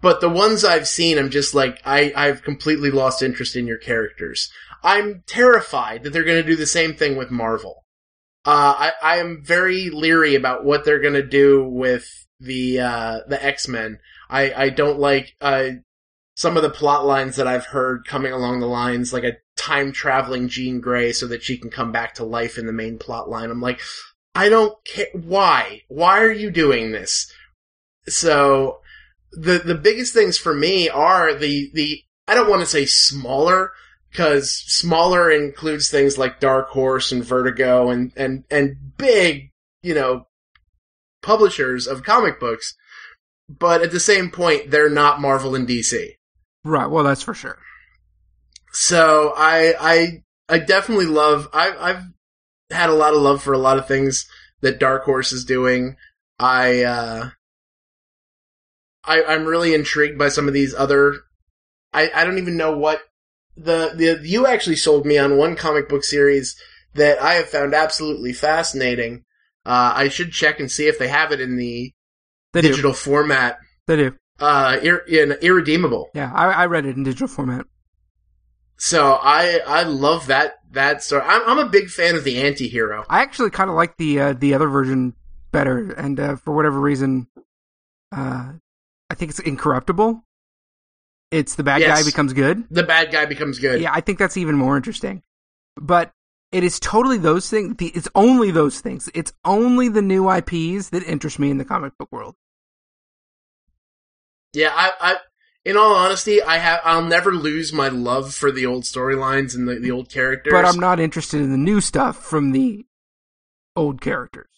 [0.00, 3.78] But the ones I've seen, I'm just like, I, I've completely lost interest in your
[3.78, 4.50] characters.
[4.82, 7.84] I'm terrified that they're going to do the same thing with Marvel.
[8.44, 13.20] Uh, I, I am very leery about what they're going to do with the, uh,
[13.28, 13.98] the X-Men.
[14.30, 15.70] I, I don't like, uh,
[16.38, 19.90] some of the plot lines that I've heard coming along the lines, like a time
[19.90, 23.28] traveling Jean Grey so that she can come back to life in the main plot
[23.28, 23.50] line.
[23.50, 23.80] I'm like,
[24.36, 25.08] I don't care.
[25.14, 25.82] Why?
[25.88, 27.28] Why are you doing this?
[28.06, 28.78] So,
[29.32, 33.72] the, the biggest things for me are the, the, I don't want to say smaller,
[34.14, 39.50] cause smaller includes things like Dark Horse and Vertigo and, and, and big,
[39.82, 40.27] you know,
[41.28, 42.74] publishers of comic books.
[43.50, 46.12] But at the same point, they're not Marvel and DC.
[46.64, 46.86] Right.
[46.86, 47.58] Well, that's for sure.
[48.72, 52.02] So I I I definitely love I I've
[52.70, 54.26] had a lot of love for a lot of things
[54.62, 55.96] that Dark Horse is doing.
[56.38, 57.30] I uh
[59.04, 61.16] I I'm really intrigued by some of these other
[61.92, 63.02] I I don't even know what
[63.54, 66.56] the the you actually sold me on one comic book series
[66.94, 69.24] that I have found absolutely fascinating.
[69.68, 71.92] Uh I should check and see if they have it in the
[72.54, 72.68] They do.
[72.68, 73.58] digital format.
[73.86, 74.14] They do.
[74.40, 76.10] Uh, ir- in irredeemable.
[76.14, 77.66] Yeah, I, I read it in digital format.
[78.76, 81.22] So I I love that that story.
[81.26, 83.04] I'm I'm a big fan of the anti-hero.
[83.08, 85.14] I actually kind of like the uh, the other version
[85.50, 87.26] better, and uh, for whatever reason,
[88.12, 88.52] uh,
[89.10, 90.22] I think it's incorruptible.
[91.32, 91.98] It's the bad Yes.
[91.98, 92.64] guy becomes good.
[92.70, 93.80] The bad guy becomes good.
[93.82, 95.22] Yeah, I think that's even more interesting.
[95.76, 96.12] But
[96.50, 97.76] it is totally those things.
[97.80, 99.08] It's only those things.
[99.14, 102.34] It's only the new IPs that interest me in the comic book world.
[104.54, 105.16] Yeah, I, I,
[105.64, 109.68] in all honesty, I have, I'll never lose my love for the old storylines and
[109.68, 110.52] the, the old characters.
[110.52, 112.86] But I'm not interested in the new stuff from the
[113.76, 114.48] old characters.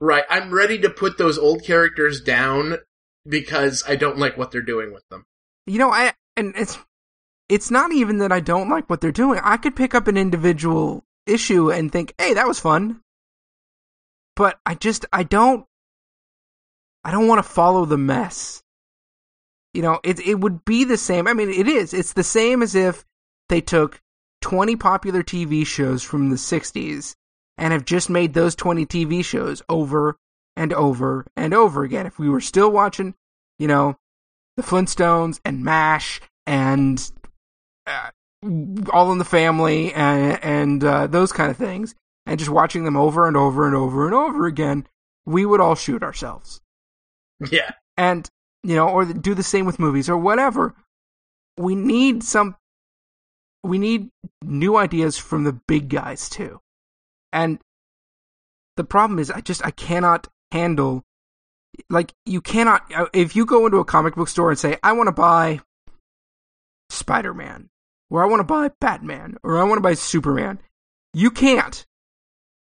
[0.00, 0.24] right.
[0.28, 2.76] I'm ready to put those old characters down
[3.26, 5.24] because I don't like what they're doing with them.
[5.66, 6.78] You know, I and it's
[7.48, 9.40] it's not even that I don't like what they're doing.
[9.42, 13.02] I could pick up an individual issue and think, "Hey, that was fun."
[14.36, 15.66] But I just I don't
[17.04, 18.62] I don't want to follow the mess.
[19.74, 21.26] You know, it it would be the same.
[21.26, 21.94] I mean, it is.
[21.94, 23.04] It's the same as if
[23.48, 24.00] they took
[24.42, 27.14] 20 popular TV shows from the 60s
[27.56, 30.16] and have just made those 20 TV shows over
[30.56, 32.06] and over and over again.
[32.06, 33.14] If we were still watching,
[33.58, 33.96] you know,
[34.56, 37.10] the Flintstones and MASH and
[37.86, 38.10] uh,
[38.92, 41.94] All in the Family and, and uh, those kind of things,
[42.26, 44.86] and just watching them over and over and over and over again,
[45.26, 46.60] we would all shoot ourselves.
[47.50, 47.72] Yeah.
[47.96, 48.28] And,
[48.62, 50.74] you know, or do the same with movies or whatever.
[51.56, 52.56] We need some,
[53.64, 54.10] we need
[54.42, 56.60] new ideas from the big guys too.
[57.32, 57.58] And
[58.76, 61.02] the problem is, I just, I cannot handle
[61.90, 64.92] like you cannot uh, if you go into a comic book store and say I
[64.92, 65.60] want to buy
[66.90, 67.68] Spider-Man
[68.10, 70.58] or I want to buy Batman or I want to buy Superman,
[71.14, 71.84] you can't.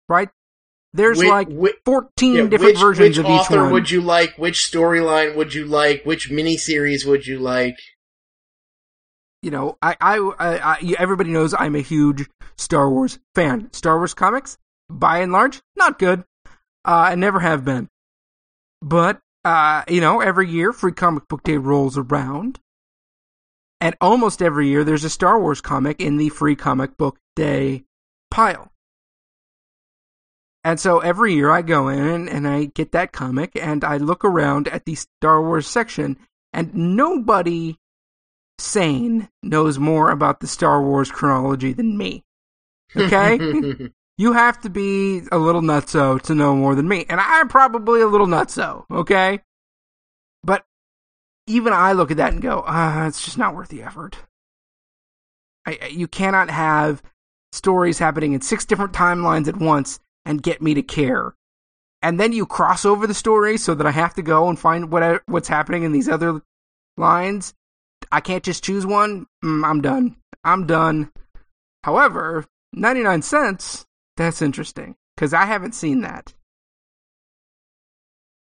[0.10, 0.30] Right?
[0.94, 3.72] There's Whi- like whi- 14 yeah, different which, versions which of each author one.
[3.72, 4.38] would you like?
[4.38, 6.04] Which storyline would you like?
[6.06, 7.78] Which miniseries would you like?
[9.42, 13.70] you know, I, I, I, I, everybody knows I'm a huge Star Wars fan.
[13.74, 14.58] Star Wars comics,
[14.90, 16.24] by and large, not good.
[16.86, 17.90] Uh, I never have been.
[18.84, 22.60] But, uh, you know, every year Free Comic Book Day rolls around.
[23.82, 27.84] And almost every year there's a Star Wars comic in the Free Comic Book Day
[28.30, 28.72] pile.
[30.64, 34.24] And so every year I go in and I get that comic and I look
[34.24, 36.18] around at the Star Wars section
[36.54, 37.78] and nobody
[38.60, 42.24] sane knows more about the Star Wars chronology than me.
[42.96, 43.40] Okay?
[44.20, 47.08] you have to be a little nutso to know more than me.
[47.10, 49.42] And I'm probably a little nutso, okay?
[51.48, 54.18] Even I look at that and go, ah, it's just not worth the effort.
[55.66, 57.02] I, I- you cannot have
[57.52, 61.36] stories happening in six different timelines at once and get me to care.
[62.02, 64.92] And then you cross over the story so that I have to go and find
[64.92, 66.42] what what's happening in these other
[66.98, 67.54] lines.
[68.12, 69.28] I can't just choose one.
[69.44, 70.16] Mm, I'm done.
[70.44, 71.12] I'm done.
[71.84, 73.86] However, 99 cents,
[74.18, 76.34] that's interesting because I haven't seen that.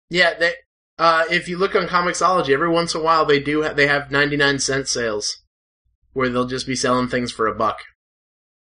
[0.10, 0.54] yeah, they,
[0.98, 3.88] uh, if you look on Comixology, every once in a while they do ha- they
[3.88, 5.44] have ninety nine cent sales
[6.14, 7.80] where they'll just be selling things for a buck.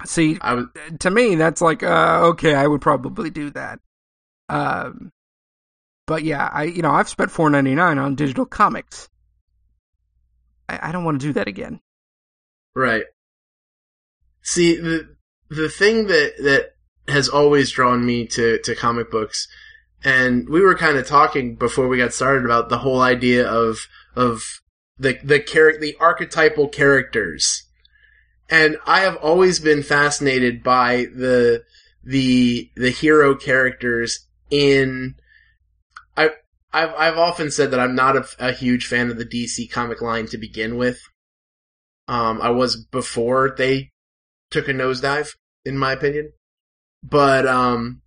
[0.05, 0.67] See, I was
[1.01, 3.79] to me, that's like, uh, okay, I would probably do that.
[4.49, 5.13] Um,
[6.07, 9.09] but yeah, I, you know, I've spent 4.99 on digital comics.
[10.69, 11.81] I, I don't want to do that again.
[12.75, 13.05] right.
[14.43, 15.17] See the
[15.49, 16.75] the thing that that
[17.09, 19.49] has always drawn me to to comic books,
[20.05, 23.79] and we were kind of talking before we got started about the whole idea of
[24.15, 24.43] of
[24.99, 27.65] the the char- the archetypal characters.
[28.51, 31.65] And I have always been fascinated by the
[32.05, 35.15] the the hero characters in
[36.17, 36.31] I
[36.73, 40.03] I've I've often said that I'm not a, a huge fan of the DC comic
[40.03, 41.01] line to begin with.
[42.07, 43.91] Um, I was before they
[44.51, 45.31] took a nosedive,
[45.65, 46.33] in my opinion.
[47.03, 48.03] But um,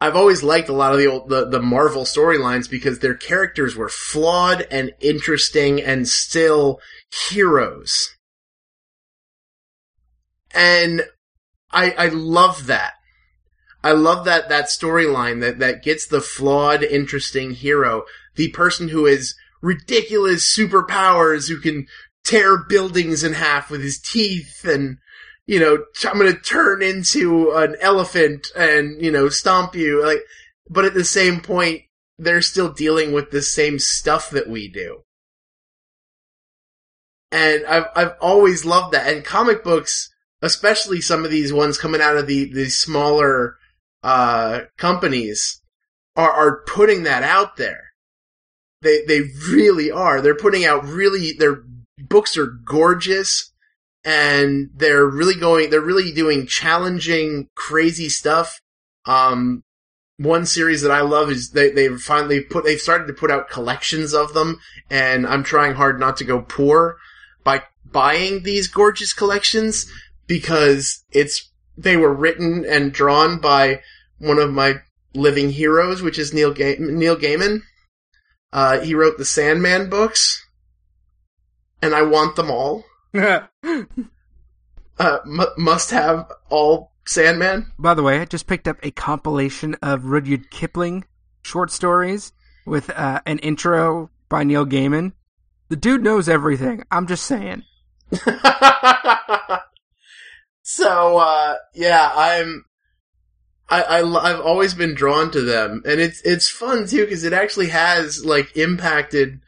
[0.00, 3.76] I've always liked a lot of the old the, the Marvel storylines because their characters
[3.76, 6.80] were flawed and interesting and still
[7.28, 8.14] heroes.
[10.54, 11.06] And
[11.70, 12.94] I I love that.
[13.82, 19.06] I love that that storyline that that gets the flawed, interesting hero, the person who
[19.06, 21.86] has ridiculous superpowers, who can
[22.22, 24.98] tear buildings in half with his teeth, and
[25.46, 30.04] you know, I'm going to turn into an elephant and you know stomp you.
[30.04, 30.20] Like,
[30.68, 31.82] but at the same point,
[32.18, 35.02] they're still dealing with the same stuff that we do.
[37.30, 39.12] And I've I've always loved that.
[39.12, 43.56] And comic books, especially some of these ones coming out of the the smaller
[44.02, 45.62] uh, companies,
[46.16, 47.92] are are putting that out there.
[48.82, 50.20] They they really are.
[50.20, 51.62] They're putting out really their
[51.98, 53.52] books are gorgeous
[54.06, 58.60] and they're really going they're really doing challenging crazy stuff.
[59.04, 59.64] Um
[60.18, 63.50] one series that I love is they they've finally put they've started to put out
[63.50, 66.96] collections of them and I'm trying hard not to go poor
[67.44, 69.90] by buying these gorgeous collections
[70.26, 73.80] because it's they were written and drawn by
[74.18, 74.76] one of my
[75.14, 77.62] living heroes, which is Neil Ga- Neil Gaiman.
[78.52, 80.44] Uh, he wrote the Sandman books,
[81.82, 82.84] and I want them all.
[83.14, 83.40] uh,
[84.98, 87.72] m- must have all Sandman.
[87.78, 91.04] By the way, I just picked up a compilation of Rudyard Kipling
[91.42, 92.32] short stories
[92.66, 95.12] with uh, an intro by Neil Gaiman.
[95.68, 96.84] The dude knows everything.
[96.90, 97.62] I'm just saying.
[100.62, 102.64] so uh, yeah, I'm.
[103.68, 107.32] I, I have always been drawn to them, and it's it's fun too because it
[107.32, 109.40] actually has like impacted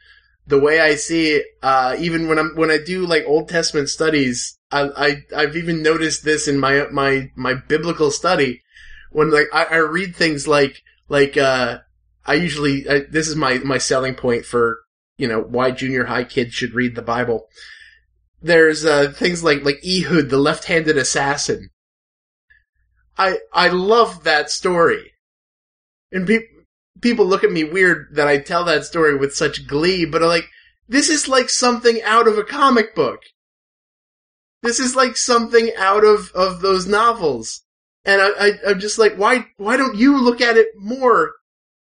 [0.49, 1.45] the way I see it.
[1.61, 5.83] Uh, even when I'm when I do like Old Testament studies, I, I I've even
[5.83, 8.61] noticed this in my my my biblical study
[9.11, 11.79] when like I, I read things like like uh,
[12.25, 14.79] I usually I, this is my my selling point for
[15.17, 17.47] you know why junior high kids should read the Bible
[18.41, 21.69] there's uh, things like like Ehud, the left-handed assassin.
[23.17, 25.11] I I love that story,
[26.11, 26.47] and pe-
[27.01, 30.05] people look at me weird that I tell that story with such glee.
[30.05, 30.49] But I'm like,
[30.87, 33.21] this is like something out of a comic book.
[34.61, 37.63] This is like something out of of those novels,
[38.03, 41.33] and I, I I'm just like, why why don't you look at it more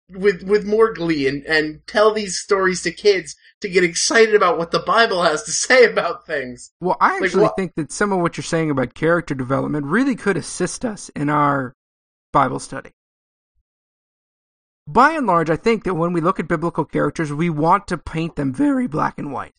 [0.09, 4.57] with with more glee and and tell these stories to kids to get excited about
[4.57, 6.71] what the Bible has to say about things.
[6.79, 10.15] Well, I actually like, think that some of what you're saying about character development really
[10.15, 11.73] could assist us in our
[12.31, 12.91] Bible study.
[14.85, 17.97] By and large, I think that when we look at biblical characters, we want to
[17.97, 19.53] paint them very black and white.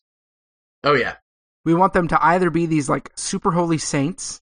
[0.83, 1.17] Oh yeah.
[1.65, 4.41] We want them to either be these like super holy saints.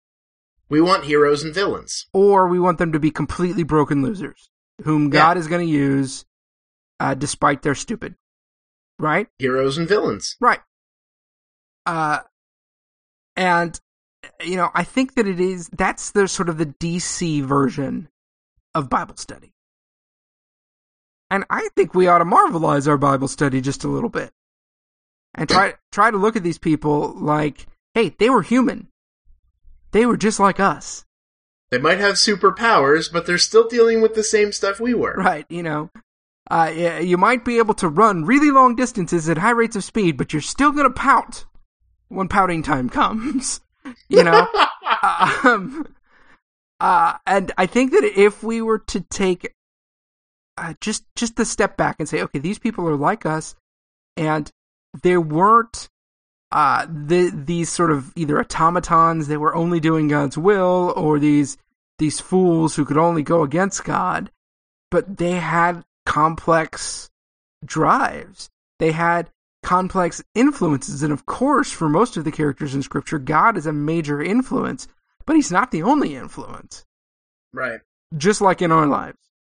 [0.70, 2.08] We want heroes and villains.
[2.14, 4.50] Or we want them to be completely broken losers
[4.84, 5.40] whom God yeah.
[5.40, 6.26] is going to use
[7.00, 8.16] uh, despite their stupid
[9.02, 9.28] right?
[9.40, 10.38] Heroes and villains.
[10.40, 10.60] Right.
[11.86, 12.20] Uh,
[13.36, 13.78] and,
[14.44, 18.08] you know, I think that it is, that's the sort of the DC version
[18.76, 19.51] of Bible study.
[21.32, 24.32] And I think we ought to marvelize our Bible study just a little bit.
[25.34, 27.66] And try, try to look at these people like,
[27.96, 28.90] hey, they were human.
[29.92, 31.06] They were just like us.
[31.72, 35.16] They might have superpowers, but they're still dealing with the same stuff we were.
[35.18, 35.90] Right, you know
[36.52, 40.18] uh, you might be able to run really long distances at high rates of speed,
[40.18, 41.46] but you're still going to pout
[42.10, 43.62] when pouting time comes.
[44.10, 44.48] you know,
[45.44, 45.88] um,
[46.82, 49.56] uh, and I think that if we were to take
[50.62, 53.56] uh, just just the step back and say, okay, these people are like us,
[54.16, 54.50] and
[55.02, 55.90] there weren't
[56.52, 61.58] uh, the, these sort of either automatons that were only doing God's will, or these
[61.98, 64.32] these fools who could only go against God,
[64.92, 67.10] but they had complex
[67.66, 68.50] drives.
[68.80, 69.32] They had
[69.64, 71.04] complex influences.
[71.04, 74.88] And of course, for most of the characters in Scripture, God is a major influence,
[75.26, 76.86] but He's not the only influence.
[77.54, 77.82] Right.
[78.18, 79.31] Just like in our lives.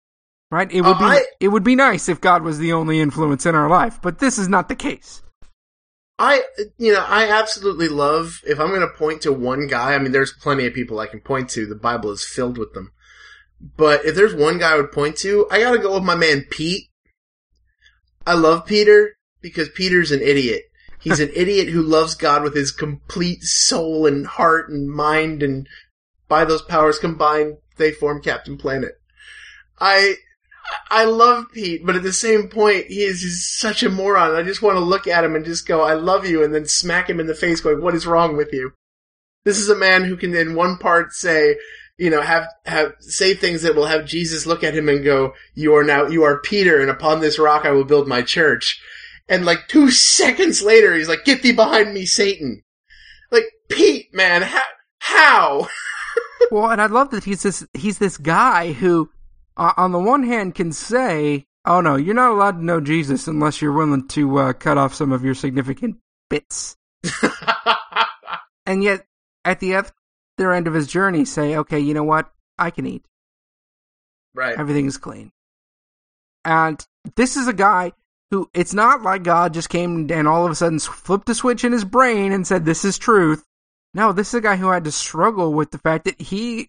[0.51, 0.69] Right?
[0.69, 3.45] It would uh, be I, it would be nice if God was the only influence
[3.45, 5.23] in our life, but this is not the case.
[6.19, 6.43] I
[6.77, 10.11] you know, I absolutely love if I'm going to point to one guy, I mean
[10.11, 11.65] there's plenty of people I can point to.
[11.65, 12.91] The Bible is filled with them.
[13.77, 16.45] But if there's one guy I would point to, I gotta go with my man
[16.49, 16.89] Pete.
[18.27, 20.63] I love Peter because Peter's an idiot.
[20.99, 25.67] He's an idiot who loves God with his complete soul and heart and mind, and
[26.27, 28.93] by those powers combined, they form Captain Planet.
[29.79, 30.15] I
[30.89, 34.35] I love Pete, but at the same point, he is just such a moron.
[34.35, 36.65] I just want to look at him and just go, "I love you," and then
[36.65, 38.73] smack him in the face, going, "What is wrong with you?"
[39.43, 41.55] This is a man who can, in one part, say,
[41.97, 45.33] you know, have, have, say things that will have Jesus look at him and go,
[45.53, 48.81] you are now, you are Peter and upon this rock I will build my church.
[49.27, 52.63] And like two seconds later, he's like, get thee behind me, Satan.
[53.31, 54.61] Like, Pete, man, how?
[54.99, 55.67] how?
[56.51, 59.09] well, and I love that he's this, he's this guy who,
[59.57, 63.27] uh, on the one hand can say, oh no, you're not allowed to know Jesus
[63.27, 65.97] unless you're willing to uh, cut off some of your significant
[66.29, 66.77] bits.
[68.65, 69.05] and yet,
[69.43, 72.31] at the other end of his journey say, okay, you know what?
[72.57, 73.03] I can eat.
[74.33, 74.57] Right.
[74.57, 75.31] Everything is clean.
[76.45, 76.83] And
[77.15, 77.93] this is a guy
[78.29, 81.63] who, it's not like God just came and all of a sudden flipped a switch
[81.63, 83.43] in his brain and said, this is truth.
[83.93, 86.65] No, this is a guy who had to struggle with the fact that he,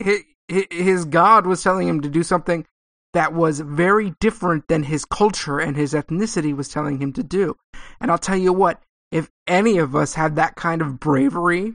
[0.71, 2.67] his God was telling him to do something
[3.13, 7.57] that was very different than his culture and his ethnicity was telling him to do.
[8.01, 11.75] And I'll tell you what, if any of us had that kind of bravery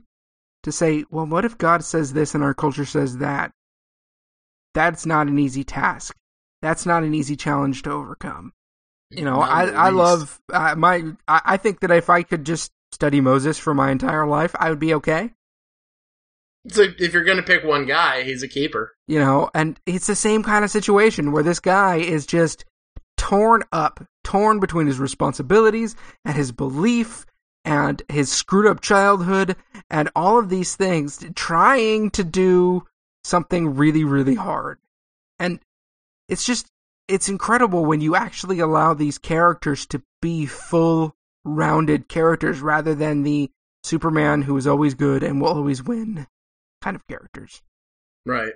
[0.64, 3.52] to say, well, what if God says this and our culture says that?
[4.74, 6.16] That's not an easy task.
[6.62, 8.54] That's not an easy challenge to overcome.
[9.12, 12.72] You know, I, I love uh, my, I, I think that if I could just
[12.92, 15.32] study Moses for my entire life, I would be okay.
[16.70, 18.96] So if you're going to pick one guy, he's a keeper.
[19.08, 22.66] You know, and it's the same kind of situation where this guy is just
[23.16, 25.96] torn up, torn between his responsibilities
[26.26, 27.26] and his belief
[27.64, 29.56] and his screwed up childhood
[29.90, 32.84] and all of these things, trying to do
[33.24, 34.80] something really, really hard.
[35.40, 35.60] And
[36.30, 36.68] it's just,
[37.08, 43.24] it's incredible when you actually allow these characters to be full rounded characters rather than
[43.24, 43.50] the
[43.84, 46.28] Superman who is always good and will always win
[46.82, 47.62] kind of characters.
[48.26, 48.54] Right.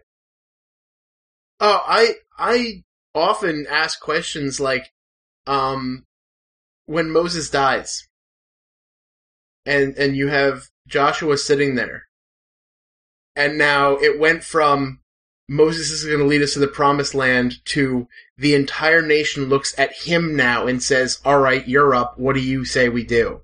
[1.59, 4.91] Oh, I I often ask questions like,
[5.45, 6.05] um,
[6.85, 8.07] when Moses dies,
[9.65, 12.07] and and you have Joshua sitting there,
[13.35, 15.01] and now it went from
[15.47, 18.07] Moses is going to lead us to the promised land to
[18.37, 22.17] the entire nation looks at him now and says, "All right, you're up.
[22.17, 23.41] What do you say we do?"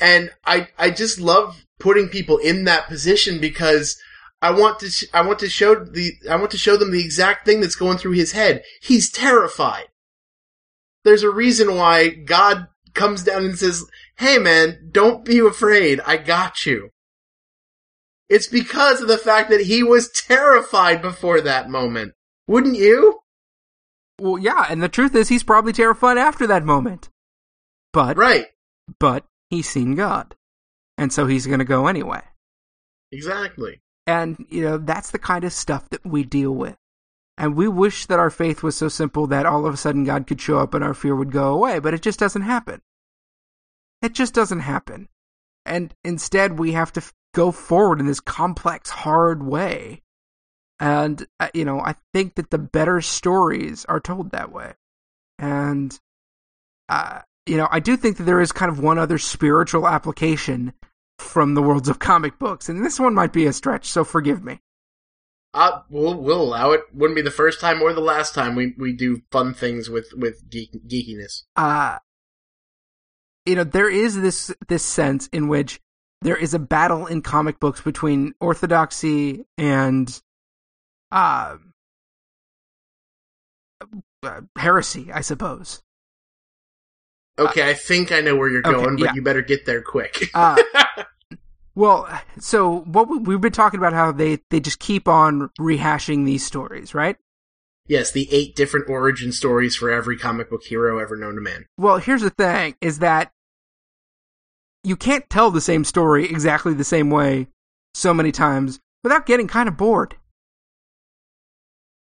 [0.00, 3.96] And I I just love putting people in that position because
[4.40, 7.02] I want to sh- I want to show the I want to show them the
[7.04, 8.62] exact thing that's going through his head.
[8.80, 9.86] He's terrified.
[11.04, 13.84] There's a reason why God comes down and says,
[14.16, 16.00] "Hey man, don't be afraid.
[16.06, 16.90] I got you."
[18.28, 22.12] It's because of the fact that he was terrified before that moment.
[22.46, 23.20] Wouldn't you?
[24.20, 27.08] Well, yeah, and the truth is he's probably terrified after that moment.
[27.92, 28.46] But Right.
[28.98, 30.34] but he's seen God.
[30.96, 32.22] And so he's going to go anyway.
[33.12, 33.80] Exactly.
[34.06, 36.76] And, you know, that's the kind of stuff that we deal with.
[37.36, 40.26] And we wish that our faith was so simple that all of a sudden God
[40.26, 42.82] could show up and our fear would go away, but it just doesn't happen.
[44.02, 45.08] It just doesn't happen.
[45.64, 50.02] And instead, we have to f- go forward in this complex, hard way.
[50.80, 54.74] And, uh, you know, I think that the better stories are told that way.
[55.38, 55.98] And,
[56.88, 60.72] uh, you know, I do think that there is kind of one other spiritual application
[61.18, 64.44] from the worlds of comic books, and this one might be a stretch, so forgive
[64.44, 64.60] me.
[65.54, 66.82] Uh, we'll we'll allow it.
[66.92, 70.12] Wouldn't be the first time or the last time we, we do fun things with
[70.14, 71.44] with geek, geekiness.
[71.56, 71.98] Uh
[73.46, 75.80] you know, there is this this sense in which
[76.20, 80.20] there is a battle in comic books between orthodoxy and
[81.10, 81.56] uh,
[84.22, 85.82] uh heresy, I suppose.
[87.38, 89.14] Okay, I think I know where you're okay, going, but yeah.
[89.14, 90.30] you better get there quick.
[90.34, 90.56] Uh,
[91.74, 92.08] Well,
[92.40, 96.44] so what we, we've been talking about how they they just keep on rehashing these
[96.44, 97.16] stories, right?
[97.86, 101.66] yes, the eight different origin stories for every comic book hero ever known to man.
[101.78, 103.30] Well, here's the thing: is that
[104.82, 107.46] you can't tell the same story exactly the same way
[107.94, 110.16] so many times without getting kind of bored.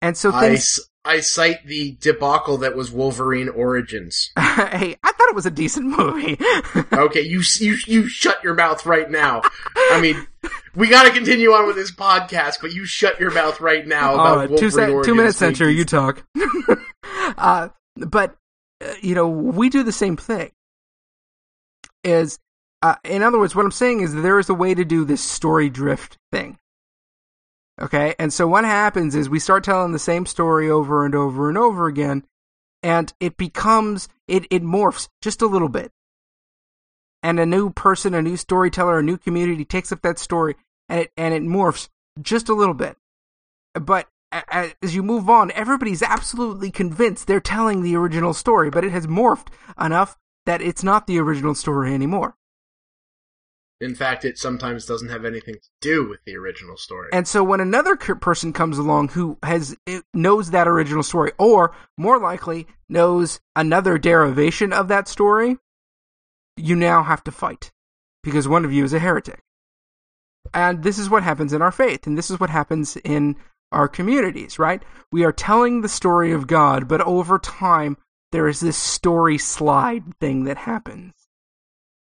[0.00, 0.58] And so I, things.
[0.58, 4.30] s- I cite the debacle that was Wolverine Origins.
[4.38, 6.38] hey, I thought it was a decent movie.
[6.92, 9.42] Okay, you you you shut your mouth right now.
[9.76, 10.26] I mean,
[10.74, 14.14] we got to continue on with this podcast, but you shut your mouth right now
[14.14, 15.70] about Uh, two, se- two minutes, censor.
[15.70, 16.22] You talk.
[17.38, 18.36] uh, but
[18.84, 20.50] uh, you know, we do the same thing.
[22.04, 22.38] Is
[22.82, 25.22] uh, in other words, what I'm saying is there is a way to do this
[25.22, 26.58] story drift thing.
[27.80, 31.48] Okay, and so what happens is we start telling the same story over and over
[31.48, 32.24] and over again,
[32.82, 35.92] and it becomes it it morphs just a little bit.
[37.22, 40.56] And a new person, a new storyteller, a new community takes up that story,
[40.88, 41.88] and it and it morphs
[42.20, 42.96] just a little bit
[43.74, 44.08] but
[44.50, 49.06] as you move on, everybody's absolutely convinced they're telling the original story, but it has
[49.06, 50.16] morphed enough
[50.46, 52.34] that it's not the original story anymore.
[53.82, 57.08] In fact, it sometimes doesn't have anything to do with the original story.
[57.12, 61.74] And so when another person comes along who has eh, knows that original story, or
[61.98, 65.58] more likely knows another derivation of that story,
[66.56, 67.72] you now have to fight
[68.22, 69.42] because one of you is a heretic.
[70.54, 73.34] And this is what happens in our faith, and this is what happens in
[73.72, 74.80] our communities, right?
[75.10, 77.96] We are telling the story of God, but over time,
[78.30, 81.14] there is this story slide thing that happens.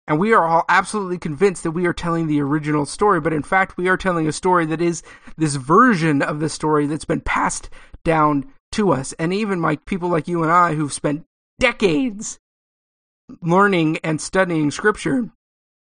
[0.09, 3.43] And we are all absolutely convinced that we are telling the original story, but in
[3.43, 5.03] fact, we are telling a story that is
[5.37, 7.71] this version of the story that's been passed
[8.05, 9.13] down to us.
[9.15, 11.27] And even like people like you and I who've spent
[11.59, 12.39] decades
[13.43, 15.31] learning and studying scripture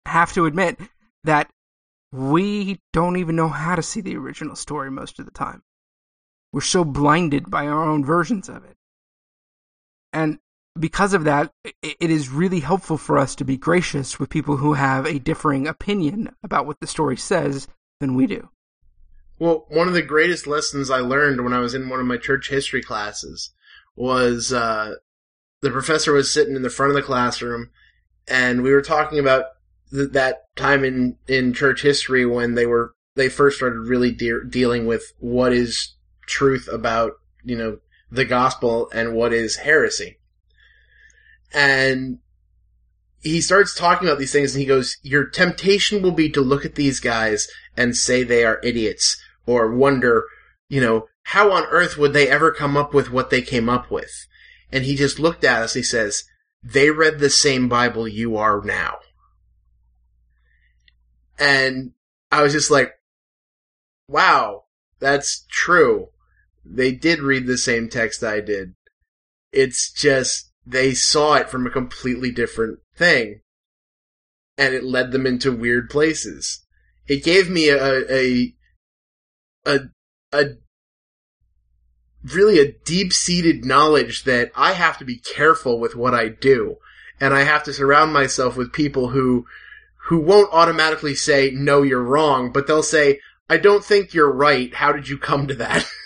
[0.05, 0.79] have to admit
[1.23, 1.49] that
[2.11, 5.61] we don't even know how to see the original story most of the time.
[6.51, 8.75] We're so blinded by our own versions of it.
[10.11, 10.39] And
[10.79, 11.51] because of that,
[11.81, 15.67] it is really helpful for us to be gracious with people who have a differing
[15.67, 17.67] opinion about what the story says
[17.99, 18.49] than we do.
[19.37, 22.17] Well, one of the greatest lessons I learned when I was in one of my
[22.17, 23.51] church history classes
[23.95, 24.95] was uh,
[25.61, 27.69] the professor was sitting in the front of the classroom,
[28.27, 29.45] and we were talking about
[29.91, 34.45] th- that time in, in church history when they were they first started really de-
[34.47, 37.13] dealing with what is truth about
[37.43, 37.79] you know
[38.11, 40.18] the gospel and what is heresy.
[41.53, 42.19] And
[43.21, 46.65] he starts talking about these things and he goes, Your temptation will be to look
[46.65, 50.25] at these guys and say they are idiots or wonder,
[50.67, 53.91] you know, how on earth would they ever come up with what they came up
[53.91, 54.27] with?
[54.71, 55.73] And he just looked at us.
[55.73, 56.23] He says,
[56.63, 58.97] They read the same Bible you are now.
[61.39, 61.93] And
[62.31, 62.93] I was just like,
[64.09, 64.65] wow,
[64.99, 66.09] that's true.
[66.65, 68.75] They did read the same text I did.
[69.51, 73.41] It's just they saw it from a completely different thing.
[74.57, 76.65] And it led them into weird places.
[77.07, 78.55] It gave me a, a,
[79.65, 79.79] a,
[80.31, 80.43] a
[82.23, 86.75] really a deep seated knowledge that I have to be careful with what I do.
[87.19, 89.45] And I have to surround myself with people who,
[90.07, 94.73] who won't automatically say, no, you're wrong, but they'll say, I don't think you're right.
[94.73, 95.85] How did you come to that?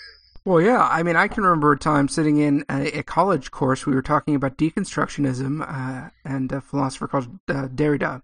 [0.46, 0.88] Well, yeah.
[0.92, 3.86] I mean, I can remember a time sitting in a, a college course.
[3.86, 8.22] We were talking about deconstructionism uh, and a philosopher called uh, Derrida,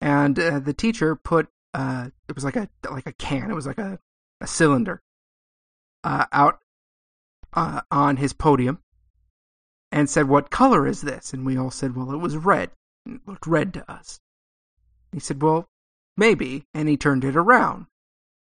[0.00, 3.50] and uh, the teacher put uh, it was like a like a can.
[3.50, 3.98] It was like a
[4.40, 5.02] a cylinder
[6.04, 6.60] uh, out
[7.52, 8.78] uh, on his podium,
[9.90, 12.70] and said, "What color is this?" And we all said, "Well, it was red.
[13.06, 14.20] It looked red to us."
[15.10, 15.68] He said, "Well,
[16.16, 17.86] maybe," and he turned it around,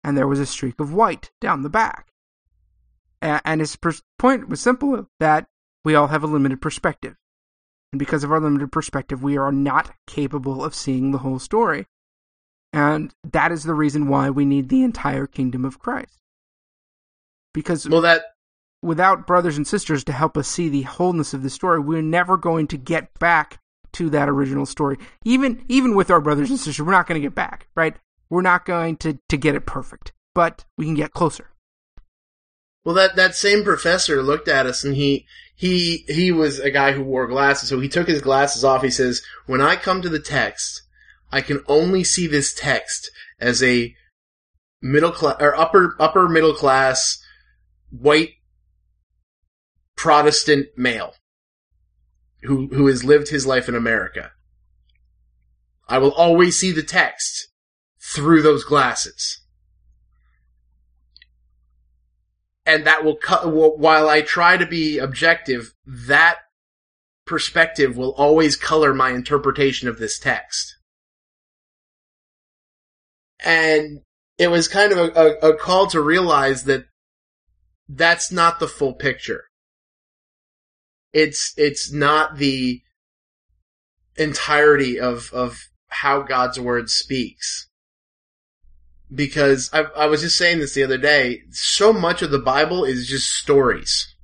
[0.02, 2.09] and there was a streak of white down the back.
[3.22, 3.76] And his
[4.18, 5.46] point was simple that
[5.84, 7.16] we all have a limited perspective.
[7.92, 11.86] And because of our limited perspective, we are not capable of seeing the whole story.
[12.72, 16.20] And that is the reason why we need the entire kingdom of Christ.
[17.52, 18.22] Because well, that
[18.80, 22.36] without brothers and sisters to help us see the wholeness of the story, we're never
[22.36, 23.58] going to get back
[23.92, 24.98] to that original story.
[25.24, 27.96] Even even with our brothers and sisters, we're not going to get back, right?
[28.28, 31.49] We're not going to to get it perfect, but we can get closer.
[32.84, 36.92] Well, that, that same professor looked at us and he, he, he was a guy
[36.92, 37.68] who wore glasses.
[37.68, 38.82] So he took his glasses off.
[38.82, 40.82] He says, when I come to the text,
[41.30, 43.94] I can only see this text as a
[44.80, 47.22] middle class or upper, upper middle class
[47.90, 48.30] white
[49.96, 51.14] Protestant male
[52.44, 54.32] who, who has lived his life in America.
[55.86, 57.48] I will always see the text
[58.00, 59.40] through those glasses.
[62.70, 63.52] And that will cut.
[63.52, 66.38] While I try to be objective, that
[67.26, 70.76] perspective will always color my interpretation of this text.
[73.40, 74.02] And
[74.38, 76.86] it was kind of a, a, a call to realize that
[77.88, 79.44] that's not the full picture.
[81.12, 82.82] It's it's not the
[84.16, 85.58] entirety of of
[85.88, 87.68] how God's word speaks
[89.12, 91.42] because I, I was just saying this the other day.
[91.50, 94.14] So much of the Bible is just stories.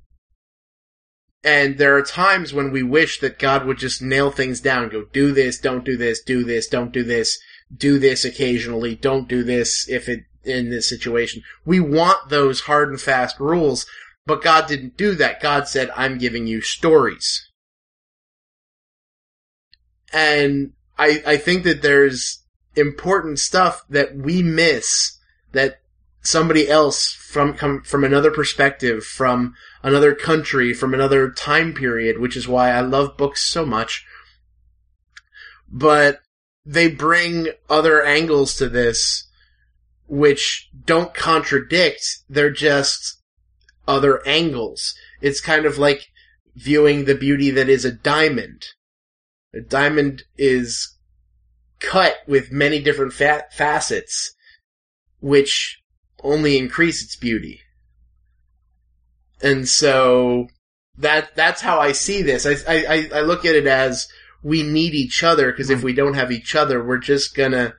[1.43, 5.05] And there are times when we wish that God would just nail things down, go
[5.13, 7.37] do this, don't do this, do this, don't do this,
[7.75, 11.43] do this occasionally, don't do this if it in this situation.
[11.65, 13.85] We want those hard and fast rules,
[14.25, 15.41] but God didn't do that.
[15.41, 17.49] God said, I'm giving you stories.
[20.13, 22.43] And I, I think that there's
[22.77, 25.17] important stuff that we miss
[25.51, 25.81] that
[26.21, 32.35] somebody else from come from another perspective, from another country, from another time period, which
[32.35, 34.05] is why I love books so much.
[35.69, 36.19] But
[36.65, 39.27] they bring other angles to this
[40.07, 43.21] which don't contradict, they're just
[43.87, 44.93] other angles.
[45.21, 46.07] It's kind of like
[46.55, 48.65] viewing the beauty that is a diamond.
[49.53, 50.96] A diamond is
[51.79, 54.35] cut with many different fa- facets,
[55.19, 55.81] which
[56.23, 57.61] only increase its beauty.
[59.41, 60.47] And so
[60.97, 62.45] that that's how I see this.
[62.45, 64.07] I I, I look at it as
[64.43, 65.85] we need each other because if hmm.
[65.85, 67.75] we don't have each other, we're just gonna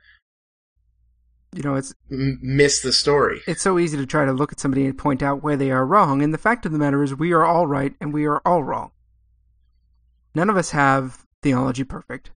[1.53, 3.41] you know it's m- miss the story.
[3.45, 5.85] It's so easy to try to look at somebody and point out where they are
[5.85, 8.41] wrong, and the fact of the matter is we are all right and we are
[8.45, 8.91] all wrong.
[10.33, 12.31] None of us have theology perfect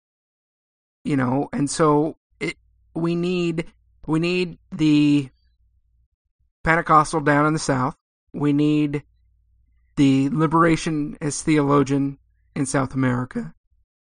[1.03, 2.57] you know, and so it
[2.93, 3.65] we need
[4.07, 5.29] we need the
[6.63, 7.95] Pentecostal down in the south
[8.33, 9.03] We need
[9.95, 12.17] the liberationist theologian
[12.55, 13.53] in South America.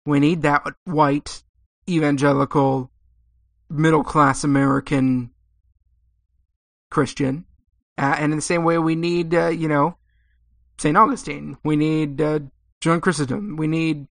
[0.05, 1.43] We need that white,
[1.89, 2.91] evangelical,
[3.69, 5.31] middle class American
[6.91, 7.45] Christian.
[7.97, 9.97] Uh, and in the same way, we need, uh, you know,
[10.79, 10.97] St.
[10.97, 11.57] Augustine.
[11.65, 12.41] We need uh,
[12.81, 13.57] John Chrysostom.
[13.57, 14.07] We need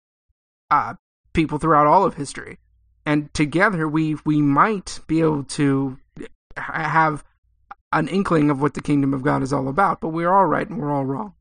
[0.71, 0.95] uh,
[1.33, 2.59] people throughout all of history.
[3.07, 5.97] And together, we, we might be able to
[6.57, 7.25] have
[7.93, 10.01] an inkling of what the kingdom of God is all about.
[10.01, 11.35] But we're all right and we're all wrong.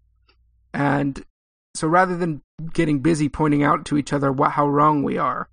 [0.74, 1.26] And
[1.74, 2.44] so rather than
[2.74, 5.50] getting busy pointing out to each other what, how wrong we are,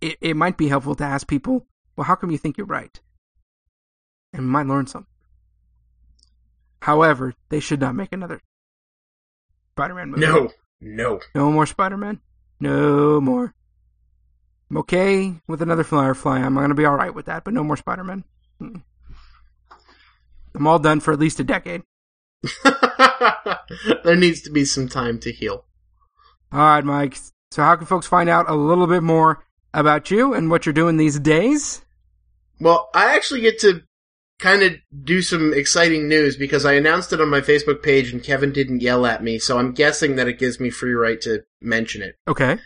[0.00, 1.64] it, it might be helpful to ask people,
[1.96, 3.00] well, how come you think you're right?
[4.32, 5.10] And we might learn something.
[6.82, 8.40] However, they should not make another
[9.74, 10.20] Spider-Man movie.
[10.20, 10.50] No,
[10.80, 12.20] no, no more Spider-Man.
[12.60, 13.54] No more.
[14.70, 16.38] I'm okay with another Firefly.
[16.38, 18.24] I'm gonna be all right with that, but no more Spider-Man.
[18.58, 18.76] Hmm.
[20.54, 21.82] I'm all done for at least a decade.
[24.04, 25.64] there needs to be some time to heal.
[26.52, 27.16] All right, Mike.
[27.50, 30.72] So, how can folks find out a little bit more about you and what you're
[30.72, 31.82] doing these days?
[32.60, 33.82] Well, I actually get to
[34.38, 34.72] kind of
[35.04, 38.82] do some exciting news because I announced it on my Facebook page and Kevin didn't
[38.82, 42.16] yell at me, so I'm guessing that it gives me free right to mention it.
[42.26, 42.58] Okay.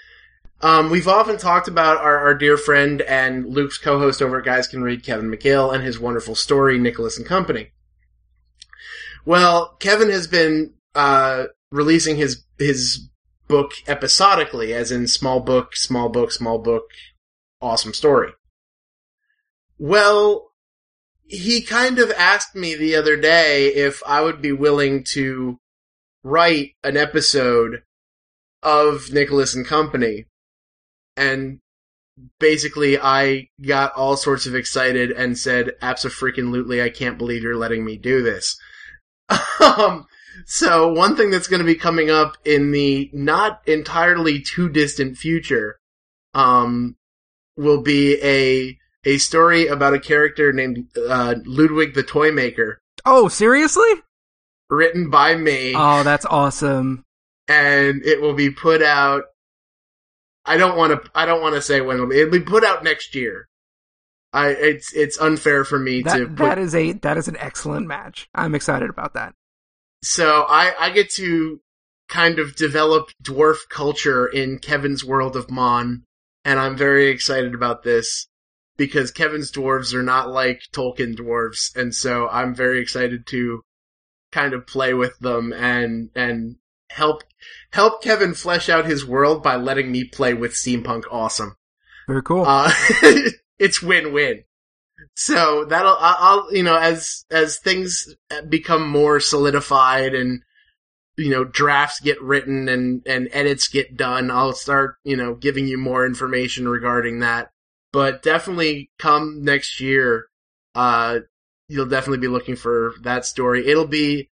[0.62, 4.68] Um, we've often talked about our, our dear friend and Luke's co-host over at Guys
[4.68, 7.72] Can Read, Kevin McGill, and his wonderful story, Nicholas and Company.
[9.24, 13.08] Well, Kevin has been uh, releasing his his
[13.48, 16.84] book episodically, as in small book, small book, small book,
[17.60, 18.32] awesome story.
[19.78, 20.52] Well,
[21.26, 25.58] he kind of asked me the other day if I would be willing to
[26.22, 27.82] write an episode
[28.62, 30.26] of Nicholas and Company.
[31.16, 31.60] And
[32.38, 37.84] basically I got all sorts of excited and said, absolutely, I can't believe you're letting
[37.84, 38.56] me do this.
[39.60, 40.06] um,
[40.46, 45.16] so one thing that's going to be coming up in the not entirely too distant
[45.16, 45.78] future,
[46.34, 46.96] um,
[47.56, 52.80] will be a a story about a character named uh, Ludwig the Toy Maker.
[53.04, 53.90] Oh, seriously?
[54.70, 55.74] Written by me.
[55.76, 57.04] Oh, that's awesome.
[57.48, 59.24] And it will be put out.
[60.44, 61.10] I don't want to.
[61.14, 62.18] I don't want to say when it'll be.
[62.18, 63.48] It'll be put out next year.
[64.32, 64.48] I.
[64.48, 64.92] It's.
[64.92, 66.26] It's unfair for me that, to.
[66.26, 66.92] Put, that is a.
[66.92, 68.28] That is an excellent match.
[68.34, 69.34] I'm excited about that.
[70.02, 70.72] So I.
[70.78, 71.60] I get to
[72.08, 76.04] kind of develop dwarf culture in Kevin's world of Mon,
[76.44, 78.26] and I'm very excited about this
[78.76, 83.62] because Kevin's dwarves are not like Tolkien dwarves, and so I'm very excited to
[84.32, 86.56] kind of play with them and and
[86.94, 87.24] help
[87.72, 91.56] help Kevin flesh out his world by letting me play with steampunk awesome.
[92.06, 92.44] Very cool.
[92.46, 92.72] Uh,
[93.58, 94.44] it's win win.
[95.14, 98.14] So that'll I'll you know as as things
[98.48, 100.42] become more solidified and
[101.16, 105.66] you know drafts get written and and edits get done, I'll start you know giving
[105.66, 107.52] you more information regarding that
[107.92, 110.26] but definitely come next year,
[110.74, 111.20] uh,
[111.68, 113.68] you'll definitely be looking for that story.
[113.68, 114.30] It'll be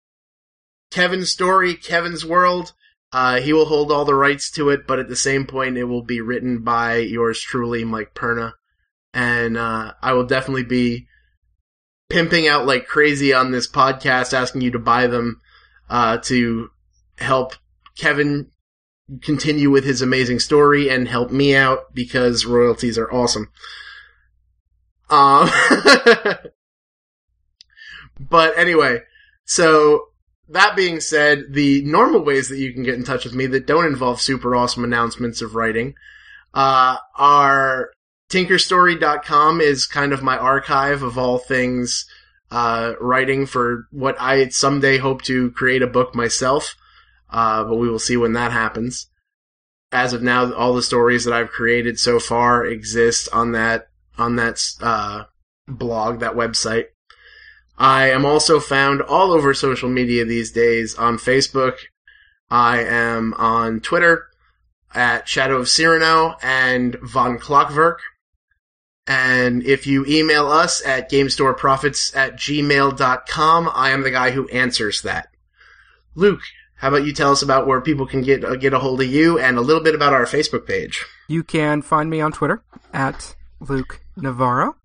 [0.91, 2.73] Kevin's story, Kevin's world.
[3.11, 5.85] Uh, he will hold all the rights to it, but at the same point, it
[5.85, 8.53] will be written by yours truly, Mike Perna.
[9.13, 11.07] And, uh, I will definitely be
[12.09, 15.41] pimping out like crazy on this podcast, asking you to buy them,
[15.89, 16.69] uh, to
[17.17, 17.55] help
[17.97, 18.51] Kevin
[19.21, 23.49] continue with his amazing story and help me out because royalties are awesome.
[25.09, 25.49] Um,
[28.19, 29.01] but anyway,
[29.45, 30.07] so
[30.49, 33.67] that being said, the normal ways that you can get in touch with me that
[33.67, 35.95] don't involve super awesome announcements of writing,
[36.53, 37.91] uh, are
[38.29, 42.05] tinkerstory.com is kind of my archive of all things,
[42.51, 46.75] uh, writing for what I someday hope to create a book myself.
[47.29, 49.07] Uh, but we will see when that happens.
[49.91, 53.87] As of now, all the stories that I've created so far exist on that
[54.17, 55.25] on that uh,
[55.67, 56.85] blog, that website.
[57.77, 61.75] I am also found all over social media these days on Facebook.
[62.49, 64.27] I am on Twitter
[64.93, 67.99] at Shadow of Cyrano and Von Clockwork.
[69.07, 75.01] And if you email us at GameStoreProfits at gmail.com, I am the guy who answers
[75.03, 75.27] that.
[76.15, 76.41] Luke,
[76.77, 79.07] how about you tell us about where people can get uh, get a hold of
[79.07, 81.05] you and a little bit about our Facebook page?
[81.27, 82.63] You can find me on Twitter
[82.93, 84.75] at Luke Navarro.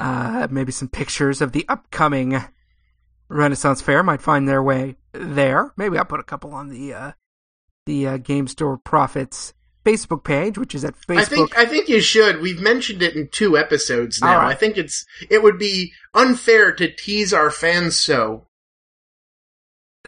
[0.00, 2.42] Uh, maybe some pictures of the upcoming
[3.28, 5.72] Renaissance Fair might find their way there.
[5.76, 7.12] Maybe I'll put a couple on the uh,
[7.86, 11.18] the uh, Game Store Profits Facebook page, which is at Facebook.
[11.18, 12.40] I think I think you should.
[12.40, 14.38] We've mentioned it in two episodes now.
[14.38, 14.48] Right.
[14.48, 18.46] I think it's it would be unfair to tease our fans so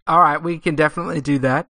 [0.07, 1.69] All right, we can definitely do that.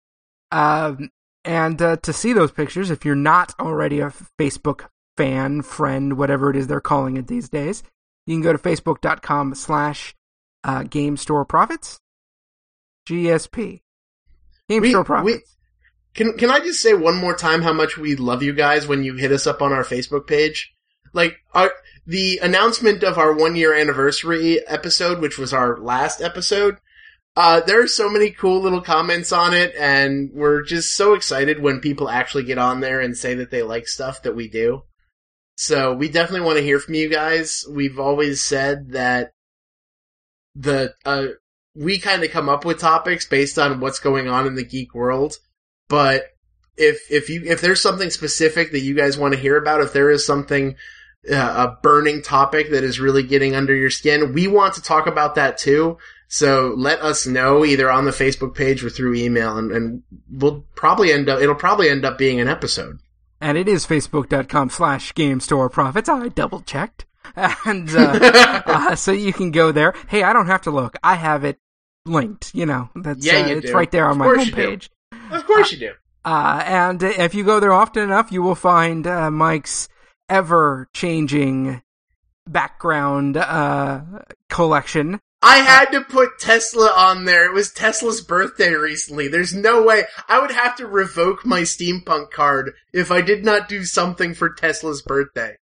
[0.50, 1.10] Um,
[1.44, 6.50] and uh, to see those pictures, if you're not already a Facebook fan, friend, whatever
[6.50, 7.82] it is they're calling it these days,
[8.26, 10.14] you can go to facebook.com slash
[10.64, 11.98] uh, game store profits.
[13.08, 13.80] GSP.
[14.68, 15.56] Game We- store we- profits.
[16.14, 19.02] Can can I just say one more time how much we love you guys when
[19.02, 20.74] you hit us up on our Facebook page?
[21.14, 21.72] Like our
[22.06, 26.76] the announcement of our one year anniversary episode, which was our last episode.
[27.34, 31.62] Uh, there are so many cool little comments on it, and we're just so excited
[31.62, 34.82] when people actually get on there and say that they like stuff that we do.
[35.62, 37.64] So we definitely want to hear from you guys.
[37.70, 39.30] We've always said that
[40.56, 41.26] the uh,
[41.76, 44.92] we kind of come up with topics based on what's going on in the geek
[44.94, 45.36] world
[45.88, 46.24] but
[46.76, 49.92] if if you if there's something specific that you guys want to hear about if
[49.92, 50.74] there is something
[51.32, 55.06] uh, a burning topic that is really getting under your skin we want to talk
[55.06, 55.96] about that too
[56.28, 60.64] so let us know either on the facebook page or through email and, and we'll
[60.74, 62.98] probably end up it'll probably end up being an episode
[63.42, 66.08] And it is facebook.com slash game store profits.
[66.08, 67.04] I double checked.
[67.36, 69.94] And uh, uh, so you can go there.
[70.08, 70.96] Hey, I don't have to look.
[71.02, 71.58] I have it
[72.06, 72.54] linked.
[72.54, 73.72] You know, that's Yeah, uh, you it's do.
[73.74, 74.88] right there on my homepage.
[75.30, 75.92] of course you do
[76.24, 79.88] Uh, and if you go there often enough, you will find uh, Mike's
[80.28, 81.82] ever changing
[82.46, 84.00] background uh,
[84.48, 85.20] collection.
[85.42, 87.44] I had to put Tesla on there.
[87.44, 89.26] It was Tesla's birthday recently.
[89.26, 90.04] There's no way.
[90.28, 94.54] I would have to revoke my steampunk card if I did not do something for
[94.54, 95.56] Tesla's birthday.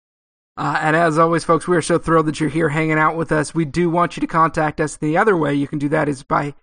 [0.57, 3.31] Uh, and as always, folks, we are so thrilled that you're here hanging out with
[3.31, 3.53] us.
[3.53, 4.97] We do want you to contact us.
[4.97, 6.55] The other way you can do that is by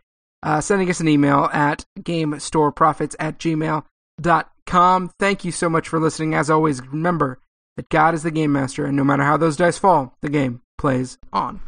[0.42, 5.10] uh, sending us an email at gamestoreprofits at gmail.com.
[5.20, 6.34] Thank you so much for listening.
[6.34, 7.38] As always, remember
[7.76, 10.62] that God is the game master, and no matter how those dice fall, the game
[10.76, 11.60] plays on.